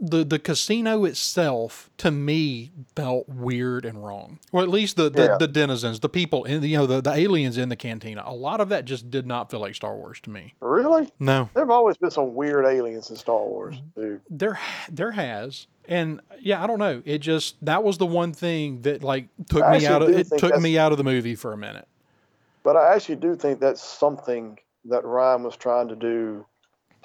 [0.00, 4.38] the the casino itself to me felt weird and wrong.
[4.52, 5.36] Or at least the the, Yeah.
[5.38, 8.22] the denizens, the people in the, you know the, the aliens in the cantina.
[8.26, 10.54] A lot of that just did not feel like Star Wars to me.
[10.60, 11.10] Really?
[11.18, 11.48] No.
[11.54, 14.00] There have always been some weird aliens in Star Wars, mm-hmm.
[14.00, 14.20] dude.
[14.30, 14.58] there
[14.90, 19.02] there has and yeah i don't know it just that was the one thing that
[19.04, 21.58] like took I me out of it took me out of the movie for a
[21.58, 21.86] minute
[22.62, 26.46] But I actually do think that's something that Rian was trying to do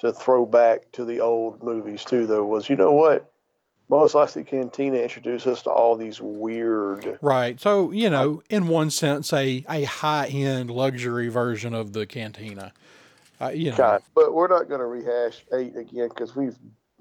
[0.00, 2.26] to throw back to the old movies too.
[2.26, 3.30] Though was you know what?
[3.88, 7.18] Most likely, Cantina introduced us to all these weird.
[7.20, 12.72] right so you know in one sense a a high-end luxury version of the cantina
[13.40, 16.56] uh, you know but we're not going to rehash eight again because we've.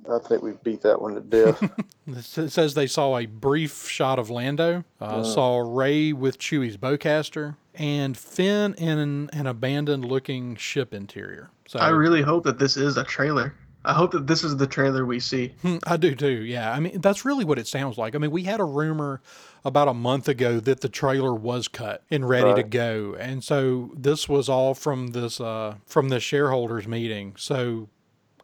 [0.10, 1.62] I think we've beat that one to death.
[2.08, 7.58] it says they saw a brief shot of lando uh, saw Rey with chewie's bowcaster
[7.76, 12.78] and finn in an, an abandoned looking ship interior so I really hope that this
[12.78, 13.54] is a trailer.
[13.86, 15.54] I hope that this is the trailer we see.
[15.62, 16.44] Hmm, I do too.
[16.44, 16.74] Yeah.
[16.74, 18.16] I mean, that's really what it sounds like.
[18.16, 19.22] I mean, we had a rumor
[19.64, 23.16] about a month ago that the trailer was cut and ready to go.
[23.20, 27.36] And so this was all from this uh from the shareholders meeting.
[27.38, 27.88] So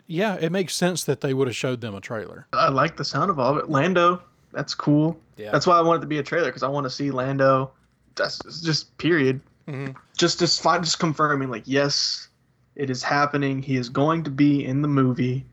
[0.05, 2.45] yeah, it makes sense that they would have showed them a trailer.
[2.53, 3.71] I like the sound of all of it.
[3.71, 4.21] Lando,
[4.51, 5.19] that's cool.
[5.35, 5.49] Yeah.
[5.51, 7.71] That's why I want it to be a trailer because I want to see Lando.
[8.13, 9.41] That's just period.
[9.67, 9.95] Mhm.
[10.15, 12.29] Just just just confirming like yes,
[12.75, 13.61] it is happening.
[13.61, 15.45] He is going to be in the movie.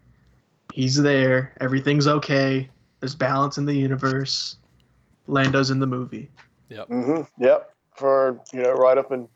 [0.73, 1.55] He's there.
[1.61, 2.69] Everything's okay.
[3.01, 4.57] There's balance in the universe.
[5.27, 6.31] Lando's in the movie.
[6.69, 6.89] Yep.
[6.89, 7.71] hmm Yep.
[7.97, 9.29] For you know, right up in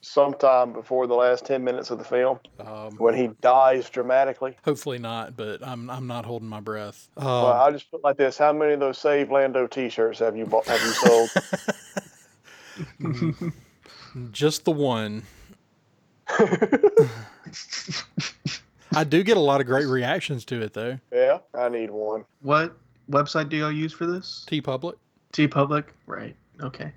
[0.00, 4.56] sometime before the last ten minutes of the film Um, when he dies dramatically.
[4.64, 7.08] hopefully not, but I'm I'm not holding my breath.
[7.16, 10.36] Um, well, I just put like this: How many of those Save Lando T-shirts have
[10.36, 10.66] you bought?
[10.68, 11.30] Have you sold?
[14.32, 15.22] just the one.
[18.94, 20.98] I do get a lot of great reactions to it though.
[21.12, 22.24] yeah, I need one.
[22.42, 22.76] what
[23.10, 24.44] website do y'all use for this?
[24.50, 24.94] TeePublic.
[25.32, 25.94] T Public.
[26.06, 26.34] Right.
[26.60, 26.92] Okay.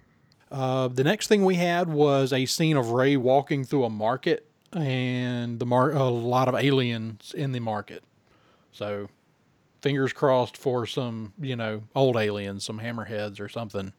[0.52, 4.48] Uh, the next thing we had was a scene of Rey walking through a market,
[4.74, 8.04] and the mar- a lot of aliens in the market.
[8.72, 9.10] So,
[9.82, 13.94] fingers crossed for some, you know, old aliens, some hammerheads or something,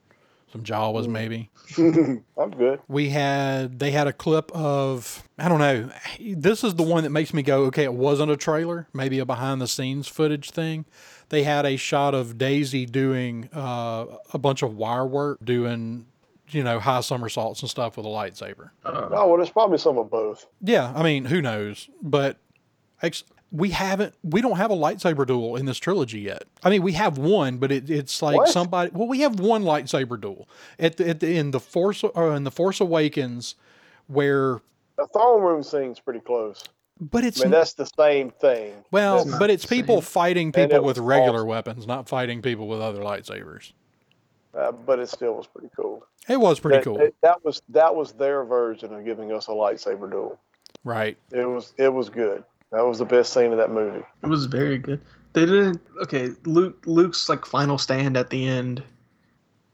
[0.52, 1.50] some Jawas maybe.
[1.78, 2.80] I'm good.
[2.88, 5.90] We had they had a clip of I don't know.
[6.20, 9.24] This is the one that makes me go, okay, it wasn't a trailer, maybe a
[9.24, 10.84] behind the scenes footage thing.
[11.30, 16.06] They had a shot of Daisy doing uh, a bunch of wire work, doing
[16.50, 18.70] you know high somersaults and stuff with a lightsaber.
[18.84, 20.46] Uh, Oh well, there's probably some of both.
[20.60, 21.88] Yeah, I mean, who knows?
[22.02, 22.36] But
[23.52, 26.44] we haven't, we don't have a lightsaber duel in this trilogy yet.
[26.64, 28.48] I mean, we have one, but it, it's like What?
[28.48, 28.90] somebody.
[28.94, 30.48] Well, we have one lightsaber duel
[30.78, 33.54] at the, at the in the Force or in the Force Awakens,
[34.06, 34.60] where,
[34.96, 36.64] The throne room scene's pretty close.
[37.00, 38.72] but it's I mean, that's the same thing.
[38.90, 40.10] well, That's- but it's people same.
[40.10, 41.48] fighting people with regular awesome.
[41.48, 43.72] weapons, not fighting people with other lightsabers.
[44.56, 46.06] uh, but it still was pretty cool.
[46.28, 49.48] It was pretty that, cool, That, that was that was their version of giving us
[49.48, 50.38] a lightsaber duel.
[50.84, 51.16] right?
[51.32, 52.44] It was it was good.
[52.72, 54.04] That was the best scene of that movie.
[54.22, 55.00] It was very good.
[55.34, 55.80] They didn't.
[56.02, 56.82] Okay, Luke.
[56.86, 58.82] Luke's like final stand at the end.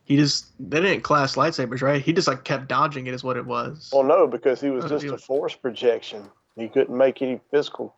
[0.05, 2.01] He just they didn't clash lightsabers, right?
[2.03, 3.91] He just like kept dodging it, is what it was.
[3.93, 6.25] Well, no, because he was Oh, just he a was- force projection.
[6.57, 7.95] He couldn't make any physical.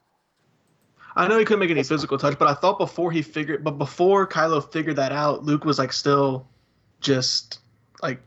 [1.17, 3.73] I know he couldn't make any physical touch, but I thought before he figured, but
[3.79, 6.47] before Kylo figured that out, Luke was like still
[7.01, 7.61] just
[8.03, 8.21] like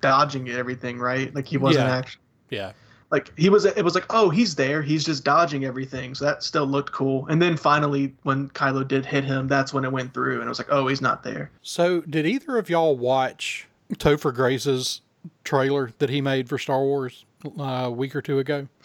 [0.00, 1.34] dodging it, everything, right?
[1.34, 1.96] Like he wasn't Yeah.
[1.96, 2.72] actually Yeah,
[3.10, 3.64] like he was.
[3.64, 4.82] It was like, oh, he's there.
[4.82, 6.14] He's just dodging everything.
[6.14, 7.26] So that still looked cool.
[7.26, 10.48] And then finally, when Kylo did hit him, that's when it went through, and it
[10.48, 11.50] was like, oh, he's not there.
[11.62, 15.00] So, did either of y'all watch Topher Grace's
[15.44, 17.24] trailer that he made for Star Wars
[17.58, 18.68] uh, a week or two ago?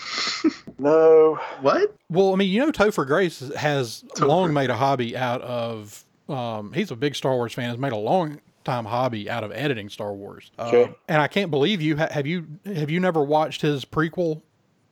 [0.77, 1.95] No, What?
[2.09, 4.27] Well, I mean, you know, Topher Grace has Topher.
[4.27, 6.03] long made a hobby out of.
[6.27, 7.69] Um, he's a big Star Wars fan.
[7.69, 10.51] Has made a long time hobby out of editing Star Wars.
[10.59, 10.83] Okay.
[10.83, 14.41] Um, and I can't believe you ha- have you have you never watched his prequel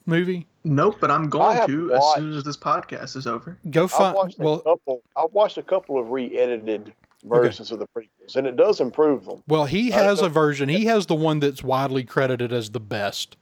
[0.06, 0.48] movie?
[0.64, 3.58] Nope, but I'm going have to as soon as this podcast is over.
[3.70, 4.16] Go I've find.
[4.16, 5.02] watched Well, couple.
[5.18, 6.94] I've watched a couple of re-edited
[7.26, 9.44] versions of the prequels, and it does improve them.
[9.48, 10.70] Well, he has a version.
[10.70, 13.36] He has the one that's widely credited as the best,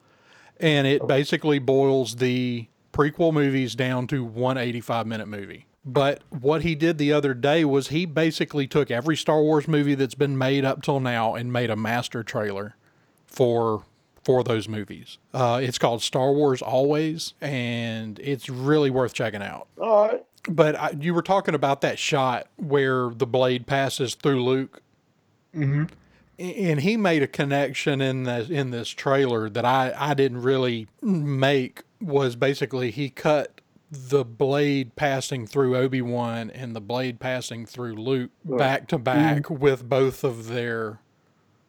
[0.59, 5.65] and it basically boils the prequel movies down to one 85 minute movie.
[5.83, 9.95] But what he did the other day was he basically took every Star Wars movie
[9.95, 12.75] that's been made up till now and made a master trailer
[13.25, 13.83] for
[14.23, 15.17] for those movies.
[15.33, 19.67] Uh, it's called Star Wars Always, and it's really worth checking out.
[19.79, 20.23] All right.
[20.47, 24.81] But I, you were talking about that shot where the blade passes through Luke
[25.55, 25.83] Mm-hmm.
[26.39, 30.87] and he made a connection in this in this trailer that I I didn't really
[31.01, 33.59] make was basically he cut
[33.91, 39.49] the blade passing through Obi Wan and the blade passing through Luke back to back
[39.49, 40.99] with both of their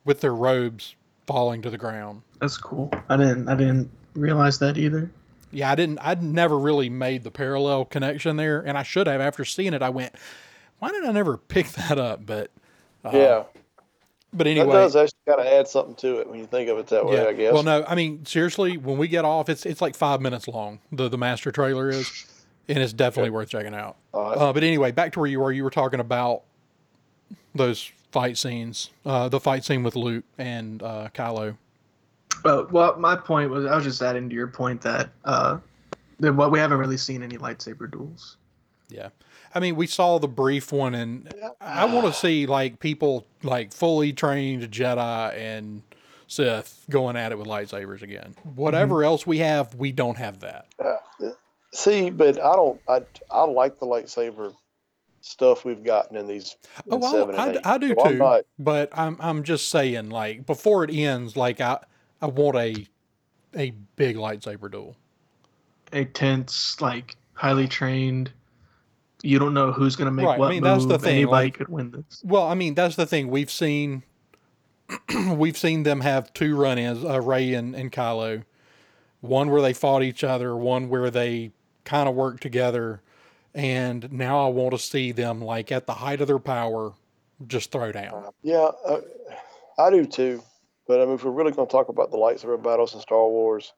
[0.05, 0.95] with their robes
[1.27, 2.23] falling to the ground.
[2.41, 2.91] That's cool.
[3.09, 3.49] I didn't.
[3.49, 5.11] I didn't realize that either.
[5.51, 5.99] Yeah, I didn't.
[5.99, 9.21] I'd never really made the parallel connection there, and I should have.
[9.21, 10.15] After seeing it, I went,
[10.79, 12.51] "Why did I never pick that up?" But
[13.05, 13.43] uh, yeah,
[14.35, 16.79] But anyway, that does actually kind of add something to it when you think of
[16.79, 17.17] it that way.
[17.17, 17.25] yeah.
[17.25, 17.53] I guess.
[17.53, 20.81] Well, no, I mean seriously, when we get off, it's it's like five minutes long.
[20.91, 22.27] The the master trailer is,
[22.69, 23.97] and it's definitely worth checking out.
[24.15, 24.39] All right.
[24.39, 25.53] Uh, but anyway, back to where you were.
[25.53, 26.43] You were talking about
[27.55, 28.91] those fight scenes.
[29.05, 31.57] Uh, the fight scene with Luke and uh, Kylo.
[32.45, 35.59] Well, well, my point was I was just adding to your point that uh,
[36.21, 38.37] that what we haven't really seen any lightsaber duels.
[38.89, 39.09] Yeah.
[39.55, 43.73] I mean, we saw the brief one, and I want to see like people like
[43.73, 45.83] fully trained Jedi and
[46.27, 48.35] Sith going at it with lightsabers again.
[48.55, 49.05] Whatever Mm-hmm.
[49.05, 50.67] else we have, we don't have that.
[51.75, 52.81] See, but I don't.
[52.89, 53.01] I
[53.31, 54.55] I like the lightsaber
[55.23, 56.57] stuff we've gotten in these.
[56.91, 57.61] Oh, in well, seven and I, eight.
[57.67, 58.19] I do So I'm too.
[58.19, 61.79] not- But I'm I'm just saying, like before it ends, like I
[62.21, 62.87] I want a
[63.57, 64.97] a big lightsaber duel.
[65.93, 68.33] A tense like highly trained.
[69.23, 70.73] You don't know who's gonna make Right, I what mean, move.
[70.73, 72.23] that's the thing, Anybody like- could win this.
[72.25, 73.29] Well, I mean, that's the thing.
[73.29, 74.03] We've seen
[75.37, 78.45] we've seen them have two run-ins, uh, Rey and, and Kylo.
[79.21, 81.53] One where they fought each other, one where they
[81.85, 83.01] kind of worked together,
[83.55, 86.93] and now I want to see them like at the height of their power,
[87.47, 88.31] just throw down.
[88.43, 89.01] Yeah, uh,
[89.79, 90.43] I do too.
[90.89, 93.27] But I mean, if we're really going to talk about the lightsaber battles in Star
[93.29, 93.73] Wars,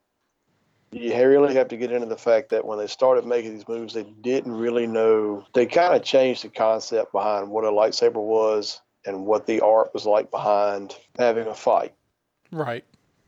[0.95, 3.95] you really have to get into the fact that when they started making these moves,
[3.95, 5.45] they didn't really know.
[5.53, 9.92] They kind of changed the concept behind what a lightsaber was and what the art
[9.92, 11.95] was like behind having a fight.
[12.51, 12.84] Right.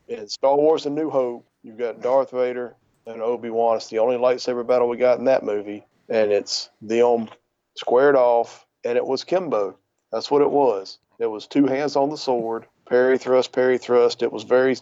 [0.07, 3.77] In Star Wars: A New Hope, you've got Darth Vader and Obi Wan.
[3.77, 7.29] It's the only lightsaber battle we got in that movie, and it's them
[7.75, 9.77] squared off, and it was Kimbo.
[10.11, 10.99] That's what it was.
[11.19, 14.23] It was two hands on the sword, parry thrust, parry thrust.
[14.23, 14.77] It was very.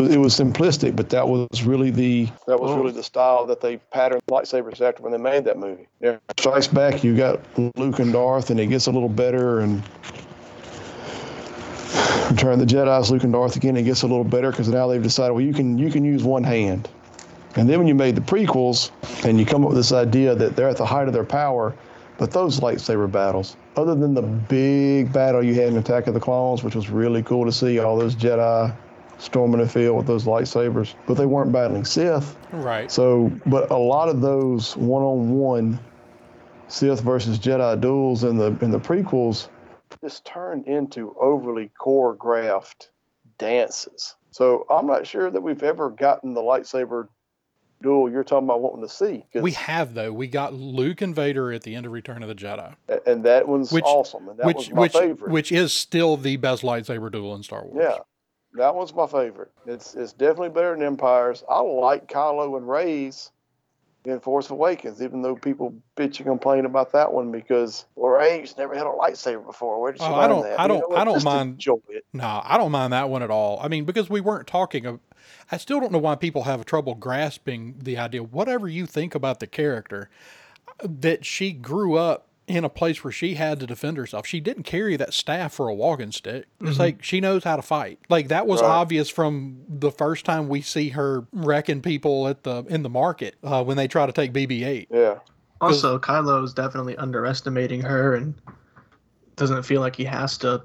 [0.00, 3.76] It was simplistic, but that was really the that was really the style that they
[3.76, 5.88] patterned lightsabers after when they made that movie.
[6.00, 6.16] Yeah.
[6.38, 7.40] Strikes back, you got
[7.76, 9.82] Luke and Darth, and it gets a little better, and
[12.30, 13.76] Return the Jedi's Luke and Darth again.
[13.76, 16.22] It gets a little better because now they've decided, well, you can you can use
[16.22, 16.88] one hand.
[17.56, 18.90] And then when you made the prequels,
[19.24, 21.74] and you come up with this idea that they're at the height of their power,
[22.18, 26.20] but those lightsaber battles, other than the big battle you had in Attack of the
[26.20, 28.72] Clones, which was really cool to see, all those Jedi
[29.20, 32.36] storming the field with those lightsabers, but they weren't battling Sith.
[32.52, 32.90] Right.
[32.90, 35.78] So, but a lot of those one-on-one
[36.68, 39.48] Sith versus Jedi duels in the in the prequels
[40.00, 42.88] just turned into overly choreographed
[43.38, 44.14] dances.
[44.30, 47.08] So I'm not sure that we've ever gotten the lightsaber
[47.82, 49.24] duel you're talking about wanting to see.
[49.34, 50.12] We have though.
[50.12, 52.74] We got Luke and Vader at the end of Return of the Jedi,
[53.06, 55.32] and that one's Which- awesome, and that which was my which favorite.
[55.32, 57.76] which is still the best lightsaber duel in Star Wars.
[57.82, 57.98] yeah,
[58.54, 59.50] that one's my favorite.
[59.66, 61.44] It's it's definitely better than Empires.
[61.48, 63.30] I like Kylo and Rey's
[64.06, 68.56] in Force Awakens, even though people bitch and complain about that one because well, Rey's
[68.56, 69.80] never had a lightsaber before.
[69.80, 70.58] Where did she Oh, I don't- that?
[70.58, 70.96] I don't- know?
[70.96, 72.04] I don't Just mind- Enjoy it.
[72.14, 73.60] No, I don't mind that one at all.
[73.62, 74.86] I mean, because we weren't talking.
[74.86, 75.00] Of,
[75.52, 78.22] I still don't know why people have trouble grasping the idea.
[78.22, 80.08] Whatever you think about the character,
[80.82, 82.26] that she grew up
[82.56, 84.26] in a place where she had to defend herself.
[84.26, 86.46] She didn't carry that staff for a walking stick.
[86.60, 87.98] It's like she knows how to fight.
[88.08, 88.68] Like that was Right.
[88.68, 93.36] obvious from the first time we see her wrecking people at the in the market
[93.42, 94.86] uh, when they try to take BB-8.
[94.90, 95.18] Yeah.
[95.60, 98.34] Also, Kylo is definitely underestimating her and
[99.36, 100.62] doesn't feel like he has to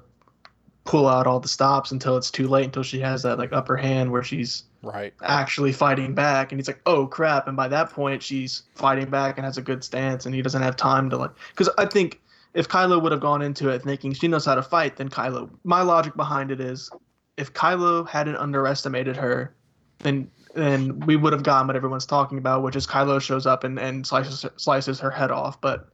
[0.85, 3.75] pull out all the stops until it's too late until she has that like upper
[3.75, 5.15] hand where she's Right.
[5.23, 9.37] actually fighting back and he's like oh crap and by that point she's fighting back
[9.39, 12.21] and has a good stance and he doesn't have time to like because i think
[12.53, 15.49] if kylo would have gone into it thinking she knows how to fight then kylo
[15.63, 16.91] my logic behind it is
[17.35, 19.55] if kylo hadn't underestimated her
[19.99, 23.63] then then we would have gotten what everyone's talking about which is kylo shows up
[23.63, 25.89] and, and slices slices her head off but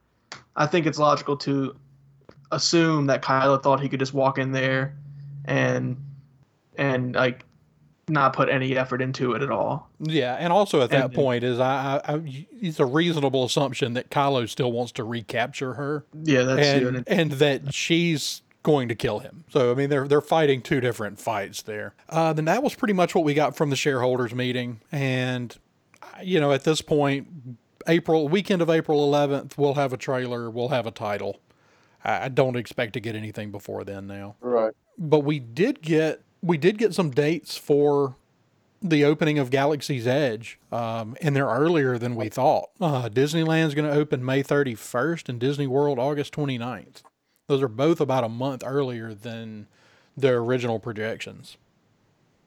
[0.57, 1.73] i think it's logical to
[2.51, 4.97] assume that kylo thought he could just walk in there
[5.45, 5.95] and
[6.77, 7.45] and like
[8.11, 9.89] not put any effort into it at all.
[9.99, 13.93] Yeah, and also at that And- point is I, I, I it's a reasonable assumption
[13.93, 16.05] that Kylo still wants to recapture her.
[16.23, 17.03] Yeah, that's and it.
[17.07, 19.43] and that she's going to kill him.
[19.49, 21.95] So I mean, they're they're fighting two different fights there.
[22.09, 25.57] Uh, then that was pretty much what we got from the shareholders meeting, and
[26.23, 27.27] you know, at this point,
[27.87, 31.39] April weekend of April 11th, we'll have a trailer, we'll have a title.
[32.03, 34.73] I, I don't expect to get anything before then now, Right.
[34.99, 38.15] but we did get we did get some dates for
[38.81, 42.69] the opening of Galaxy's Edge, um, and they're earlier than we thought.
[42.79, 47.03] Uh, Disneyland's going to open May 31st and Disney World August 29th.
[47.47, 49.67] Those are both about a month earlier than
[50.17, 51.57] their original projections.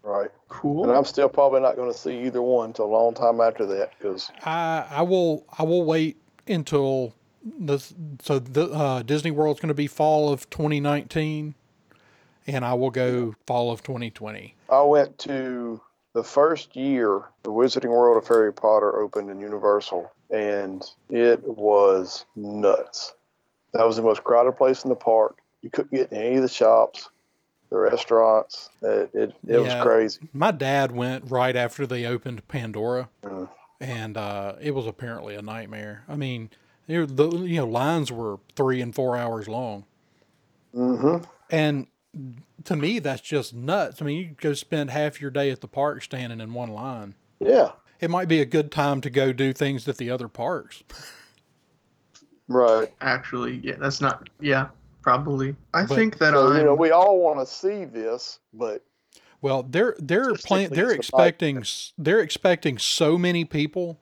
[0.02, 0.30] Right.
[0.48, 0.84] Cool.
[0.84, 3.64] And I'm still probably not going to see either one until a long time after
[3.66, 7.94] that because I I will I will wait until this.
[8.22, 11.54] So the uh, Disney World's going to be fall of 2019,
[12.46, 14.54] and I will go fall of 2020.
[14.70, 15.80] I went to
[16.12, 22.24] the first year the Wizarding World of Harry Potter opened in Universal, and it was
[22.36, 23.14] nuts.
[23.72, 25.38] That was the most crowded place in the park.
[25.62, 27.08] You couldn't get in any of the shops,
[27.70, 28.70] the restaurants.
[28.82, 30.20] It it, it was crazy.
[30.32, 33.48] My dad went right after they opened Pandora, Mm.
[33.80, 36.04] and uh, it was apparently a nightmare.
[36.08, 36.50] I mean,
[36.86, 39.84] the you know lines were three and four hours long,
[40.74, 41.24] Mm-hmm.
[41.50, 41.86] and
[42.64, 44.00] to me that's just nuts.
[44.00, 47.14] I mean, you go spend half your day at the park standing in one line.
[47.40, 47.72] Yeah.
[48.00, 50.82] It might be a good time to go do things at the other parks.
[52.48, 52.92] Right.
[53.00, 54.28] Actually, yeah, that's not.
[54.40, 54.68] Yeah,
[55.02, 55.56] probably.
[55.72, 56.58] I But- think that So I'm.
[56.58, 58.82] you know we all want to see this, but
[59.40, 61.28] Well, they're they're plan they're it's the bike.
[61.40, 61.64] expecting
[61.98, 63.98] they're expecting so many people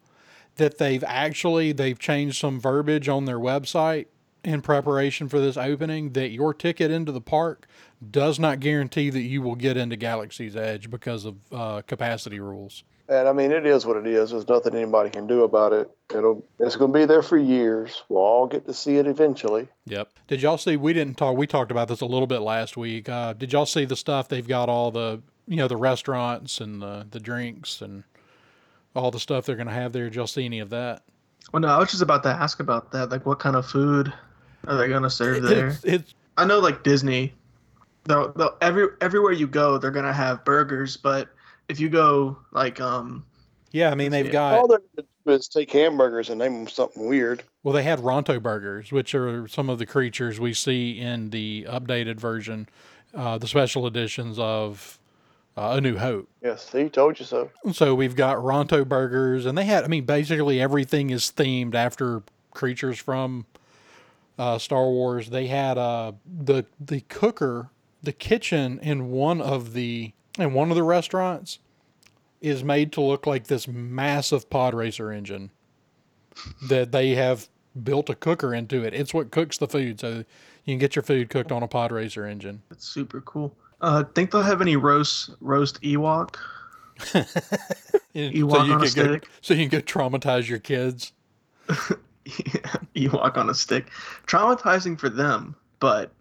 [0.57, 4.07] that they've actually they've changed some verbiage on their website
[4.45, 7.67] in preparation for this opening that your ticket into the park
[8.11, 12.85] does not guarantee that you will get into Galaxy's Edge because of uh, capacity rules.
[13.09, 14.31] And I mean, it is what it is.
[14.31, 15.91] There's nothing anybody can do about it.
[16.15, 18.03] It'll it's going to be there for years.
[18.09, 19.69] We'll all get to see it eventually.
[19.87, 20.09] Yep.
[20.29, 20.77] Did y'all see?
[20.77, 21.37] We didn't talk.
[21.37, 23.09] We talked about this a little bit last week.
[23.09, 24.29] Uh, did y'all see the stuff?
[24.29, 28.05] They've got all the you know the restaurants and the the drinks and
[28.95, 30.05] all the stuff they're going to have there.
[30.05, 31.03] Did y'all see any of that?
[31.53, 33.11] Well, no, I was just about to ask about that.
[33.11, 34.13] Like, what kind of food
[34.67, 35.69] are they gonna serve there?
[35.69, 37.33] It's, it's I know, like Disney,
[38.05, 40.97] though, though every everywhere you go, they're gonna have burgers.
[40.97, 41.29] But
[41.69, 43.25] if you go like, um,
[43.71, 43.91] yeah.
[43.91, 44.33] I mean, they've Yeah.
[44.33, 47.43] got all they're going to do is take hamburgers and name them something weird.
[47.63, 51.67] Well, they had Ronto burgers, which are some of the creatures we see in the
[51.69, 52.69] updated version,
[53.15, 54.99] uh, the special editions of
[55.57, 56.29] uh, A New Hope.
[56.43, 57.51] Yes, he told you so.
[57.73, 62.23] So we've got Ronto burgers, and they had, I mean, basically everything is themed after
[62.51, 63.47] creatures from
[64.39, 65.31] uh, Star Wars.
[65.31, 67.71] They had uh, the the cooker,
[68.03, 71.59] the kitchen in one of the in one of the restaurants
[72.41, 75.51] is made to look like this massive pod racer engine
[76.69, 77.49] that they have
[77.85, 78.93] built a cooker into it.
[78.93, 80.25] It's what cooks the food, so
[80.65, 82.63] you can get your food cooked on a pod racer engine.
[82.71, 83.55] it's super cool.
[83.81, 86.37] Uh, think they'll have any roast roast Ewok?
[86.99, 87.31] Ewok
[88.15, 91.13] so you on a can go, so you can go traumatize your kids.
[92.95, 93.91] Ewok on a stick.
[94.27, 96.13] Traumatizing for them, but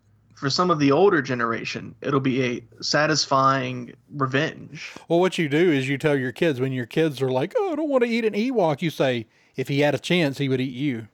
[0.42, 4.96] for some of the older generation, it'll be a satisfying revenge.
[5.08, 7.72] Well, what you do is you tell your kids when your kids are like, "Oh,
[7.72, 10.50] I don't want to eat an Ewok," you say, "If he had a chance, he
[10.50, 11.08] would eat you."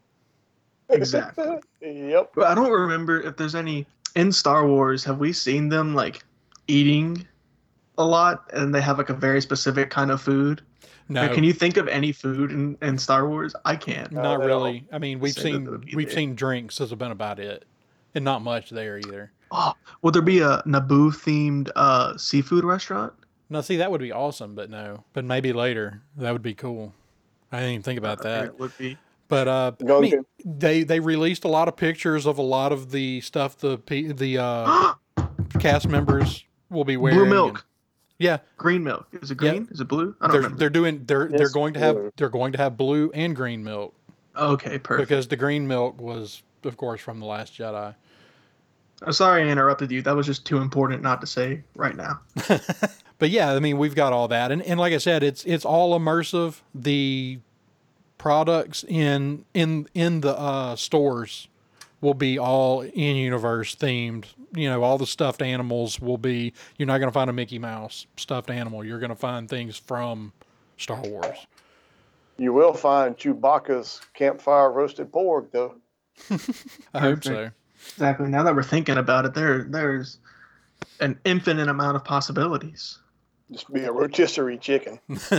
[0.89, 1.59] Exactly.
[1.81, 2.31] yep.
[2.35, 3.85] But I don't remember if there's any
[4.15, 5.03] in Star Wars.
[5.03, 6.23] Have we seen them like
[6.67, 7.27] eating
[7.97, 10.61] a lot, and they have like a very specific kind of food?
[11.09, 13.55] No, Or can you think of any food in, in Star Wars?
[13.63, 14.11] I can't.
[14.11, 14.85] Not they really.
[14.91, 16.15] I mean, we've say seen they we've there.
[16.15, 17.65] seen drinks has been about it,
[18.13, 19.31] and not much there either.
[19.51, 23.13] Oh, will there be a Naboo themed uh, seafood restaurant?
[23.49, 25.05] No, see, that would be awesome, but no.
[25.13, 26.93] But maybe later that would be cool.
[27.51, 28.45] I didn't even think about that.
[28.45, 28.97] It would be.
[29.29, 32.91] But uh, I mean, they they released a lot of pictures of a lot of
[32.91, 34.93] the stuff the the uh,
[35.59, 37.17] cast members will be wearing.
[37.17, 37.65] Blue and- milk,
[38.19, 39.07] yeah, green milk.
[39.21, 39.51] Is it Yeah.
[39.51, 39.67] green?
[39.71, 40.15] Is it blue?
[40.21, 40.57] I don't they're remember.
[40.59, 42.11] they're doing they're they're Yes, going to have blue.
[42.17, 43.93] they're going to have blue and green milk
[44.35, 45.07] Okay, perfect.
[45.09, 47.93] because the green milk was of course from the Last Jedi.
[49.03, 50.01] I'm sorry I interrupted you.
[50.01, 52.19] That was just too important not to say right now.
[53.19, 55.65] But yeah, I mean we've got all that, and and like I said, it's it's
[55.65, 56.61] all immersive.
[56.75, 57.39] The
[58.19, 61.47] products in in in the uh, stores
[62.01, 64.25] will be all in universe themed.
[64.55, 66.53] You know, all the stuffed animals will be.
[66.77, 68.83] You're not going to find a Mickey Mouse stuffed animal.
[68.83, 70.33] You're going to find things from
[70.77, 71.37] Star Wars.
[72.37, 75.75] You will find Chewbacca's campfire roasted pork, though.
[76.93, 77.49] I hope so.
[77.93, 78.27] Exactly.
[78.27, 80.19] Now that we're thinking about it, there there's
[80.99, 82.99] an infinite amount of possibilities.
[83.51, 84.99] Just be a rotisserie chicken.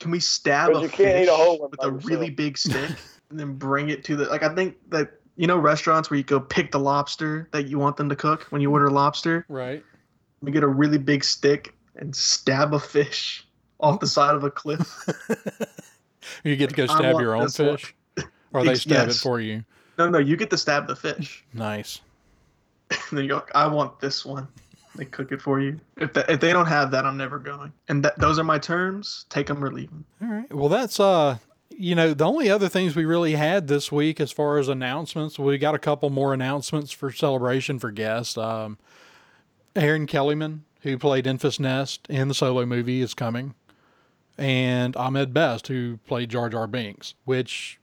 [0.00, 2.30] Can we stab a you can't eat fish a whole one with by a really
[2.30, 2.90] big stick
[3.32, 4.44] and then bring it to the like?
[4.44, 7.96] I think that you know restaurants where you go pick the lobster that you want
[7.96, 9.44] them to cook when you order lobster.
[9.48, 9.82] Right.
[10.40, 13.46] We get a really big stick and stab a fish
[13.80, 15.08] off the side of a cliff.
[16.44, 17.76] You get to go stab your own this one.
[17.76, 17.94] fish,
[18.52, 19.64] or they stab it for you.
[19.98, 21.44] No, no, you get to stab the fish.
[21.54, 22.00] Nice.
[22.90, 24.46] And then you go, I want this one.
[24.96, 25.80] They cook it for you.
[25.96, 27.72] If, that, if they don't have that, I'm never going.
[27.88, 29.24] And that, those are my terms.
[29.30, 30.04] Take them or leave them.
[30.20, 30.52] All right.
[30.52, 31.38] Well, that's uh,
[31.82, 35.36] you know, the only other things we really had this week as far as announcements.
[35.36, 38.38] We got a couple more announcements for celebration for guests.
[38.38, 38.78] Um,
[39.74, 43.56] Erin Kellyman, who played Enfys Nest in the Solo movie, is coming,
[44.38, 47.14] and Ahmed Best, who played Jar Jar Binks.
[47.24, 47.80] Which,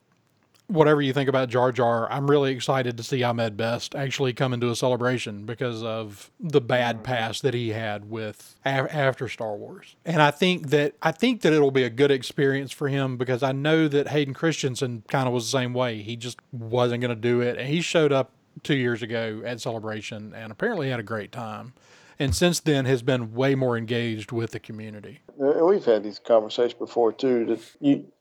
[0.70, 4.54] whatever you think about Jar Jar, I'm really excited to see Ahmed Best actually come
[4.54, 7.04] into a celebration because of the bad mm.
[7.04, 9.96] past that he had with a- after Star Wars.
[10.06, 13.42] And I think that I think that it'll be a good experience for him because
[13.42, 16.04] I know that Hayden Christensen kind of was the same way.
[16.04, 18.32] He just wasn't going to do it, and he showed up
[18.64, 21.74] two years ago at Celebration and apparently had a great time.
[22.20, 25.22] And since then has been way more engaged with the community.
[25.40, 27.46] And we've had these conversations before too.
[27.46, 28.12] That you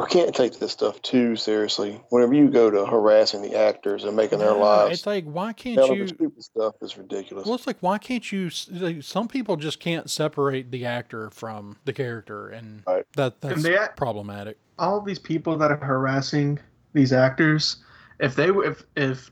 [0.00, 2.00] we can't take this stuff too seriously.
[2.08, 5.52] Whenever you go to harassing the actors and making their Yeah, lives, It's like why
[5.52, 7.44] can't telling you them stupid stuff is ridiculous.
[7.46, 8.50] Well, it's like why can't you?
[8.70, 13.04] like, Some people just can't separate the actor from the character, and Right.
[13.16, 14.58] that that's And they problematic.
[14.78, 16.58] All of these people that are harassing
[16.94, 17.76] these actors,
[18.18, 19.30] if they were, if, if,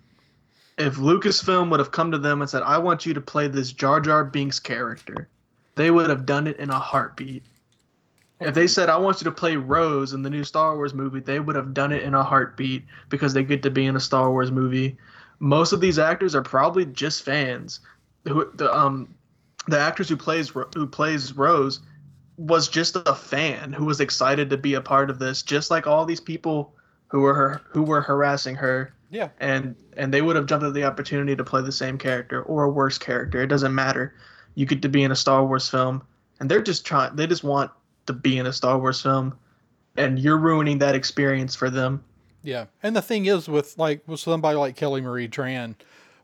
[0.77, 3.73] if Lucasfilm would have come to them and said, I want you to play this
[3.73, 5.29] Jar Jar Binks character,
[5.77, 7.43] they would have done it in a heartbeat.
[8.41, 11.21] If they said, I want you to play Rose in the new Star Wars movie,
[11.21, 14.01] they would have done it in a heartbeat because they get to be in a
[14.01, 14.97] Star Wars movie.
[15.41, 17.81] Most of these actors are probably just fans.
[18.25, 19.15] Who the um
[19.67, 21.81] the actress who plays who plays Rose
[22.37, 25.87] was just a fan who was excited to be a part of this, just like
[25.87, 26.73] all these people
[27.09, 28.95] who were her, who were harassing her.
[29.11, 29.31] Yeah.
[29.41, 32.65] And and they would have jumped at the opportunity to play the same character or
[32.65, 33.43] a worse character.
[33.43, 34.15] It doesn't matter.
[34.55, 36.03] You get to be in a Star Wars film,
[36.41, 37.17] and they're just trying.
[37.17, 37.71] They just want
[38.09, 39.39] to be in a Star Wars film,
[39.97, 42.03] and you're ruining that experience for them.
[42.43, 42.67] Yeah.
[42.83, 45.75] And the thing is with like with somebody like Kelly Marie Tran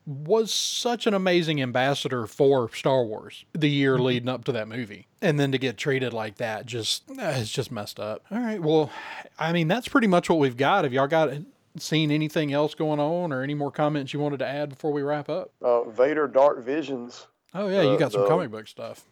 [0.06, 4.04] was such an amazing ambassador for Star Wars the year Mm-hmm.
[4.04, 5.06] leading up to that movie.
[5.22, 8.22] And then to get treated like that just uh, it's just messed up.
[8.30, 8.60] All right.
[8.60, 8.90] Well,
[9.38, 10.84] I mean that's pretty much what we've got.
[10.84, 11.30] Have y'all got
[11.78, 15.02] seen anything else going on or any more comments you wanted to add before we
[15.02, 15.50] wrap up?
[15.62, 17.26] Uh, Vader Dark Visions.
[17.54, 19.04] Oh yeah, you Uh, got some the- comic book stuff.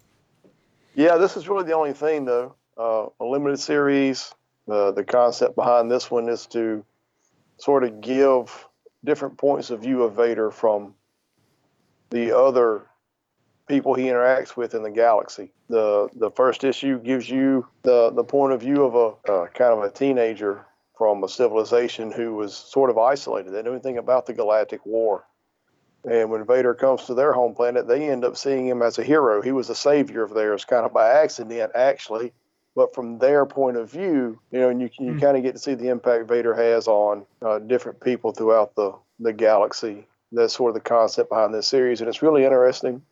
[0.94, 2.54] Yeah, this is really the only thing though.
[2.76, 4.34] Uh, a limited series.
[4.70, 6.84] Uh, the concept behind this one is to
[7.58, 8.66] sort of give
[9.04, 10.94] different points of view of Vader from
[12.10, 12.86] the other
[13.66, 15.52] people he interacts with in the galaxy.
[15.68, 19.72] The the first issue gives you the the point of view of a uh, kind
[19.72, 20.66] of a teenager
[20.96, 23.50] from a civilization who was sort of isolated.
[23.50, 25.24] They know anything about the Galactic War.
[26.04, 29.04] And when Vader comes to their home planet, they end up seeing him as a
[29.04, 29.40] hero.
[29.40, 32.32] He was a savior of theirs, kind of by accident, actually.
[32.74, 35.18] But from their point of view, you know, and you you Hmm.
[35.18, 38.94] kind of get to see the impact Vader has on uh, different people throughout the
[39.20, 40.06] the galaxy.
[40.32, 43.02] That's sort of the concept behind this series, and it's really interesting.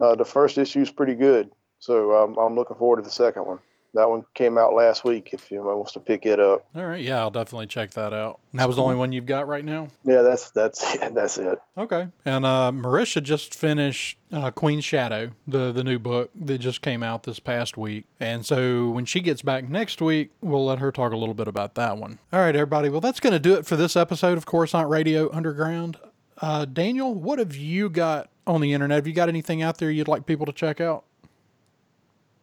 [0.00, 3.46] Uh, the first issue is pretty good, so um, I'm looking forward to the second
[3.46, 3.60] one.
[3.94, 5.30] That one came out last week.
[5.32, 8.40] If you wants to pick it up, All right, yeah, I'll definitely check that out.
[8.52, 9.88] And that was the only one you've got right now?
[10.04, 11.60] yeah, that's that's that's it.
[11.76, 12.08] Okay.
[12.24, 17.02] And uh, Marisha just finished uh, Queen's Shadow, the the new book that just came
[17.02, 18.06] out this past week.
[18.18, 21.48] And so when she gets back next week, we'll let her talk a little bit
[21.48, 22.18] about that one.
[22.32, 22.88] All right, everybody.
[22.88, 25.98] Well, that's going to do it for this episode of Coruscant Radio Underground.
[26.40, 28.96] Uh, Daniel, what have you got on the internet?
[28.96, 31.04] Have you got anything out there you'd like people to check out?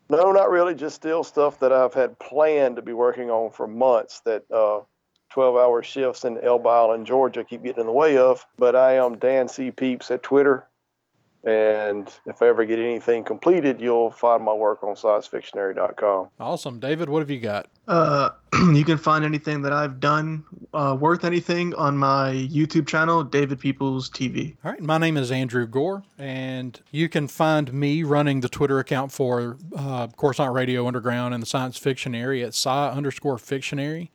[0.10, 0.74] No, not really.
[0.74, 4.82] Just still stuff that I've had planned to be working on for months that uh,
[5.32, 8.46] 12 hour shifts in Elba Island, Georgia keep getting in the way of.
[8.58, 9.72] But I am Dan C.
[9.72, 10.69] Peeps at Twitter.
[11.44, 16.28] And if I ever get anything completed, you'll find my work on sciencefictionary.com.
[16.38, 16.80] Awesome.
[16.80, 17.68] David, what have you got?
[17.88, 18.32] Uh,
[18.74, 23.60] you can find anything that I've done uh, worth anything on my YouTube channel, David
[23.60, 24.58] Peoples TV.
[24.66, 28.80] All right, my name is Andrew Gore, and you can find me running the Twitter
[28.80, 34.12] account for uh, Coruscant Radio Underground and the science fiction area at sci underscore fictionary.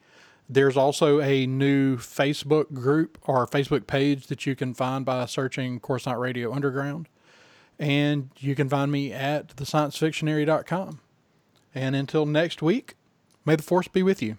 [0.47, 5.81] There's also a new Facebook group or Facebook page that you can find by searching
[5.81, 7.09] Coruscant Radio Underground.
[7.79, 11.01] And you can find me at thesciencefictionary.com.
[11.75, 12.95] And until next week,
[13.45, 14.39] may the force be with you.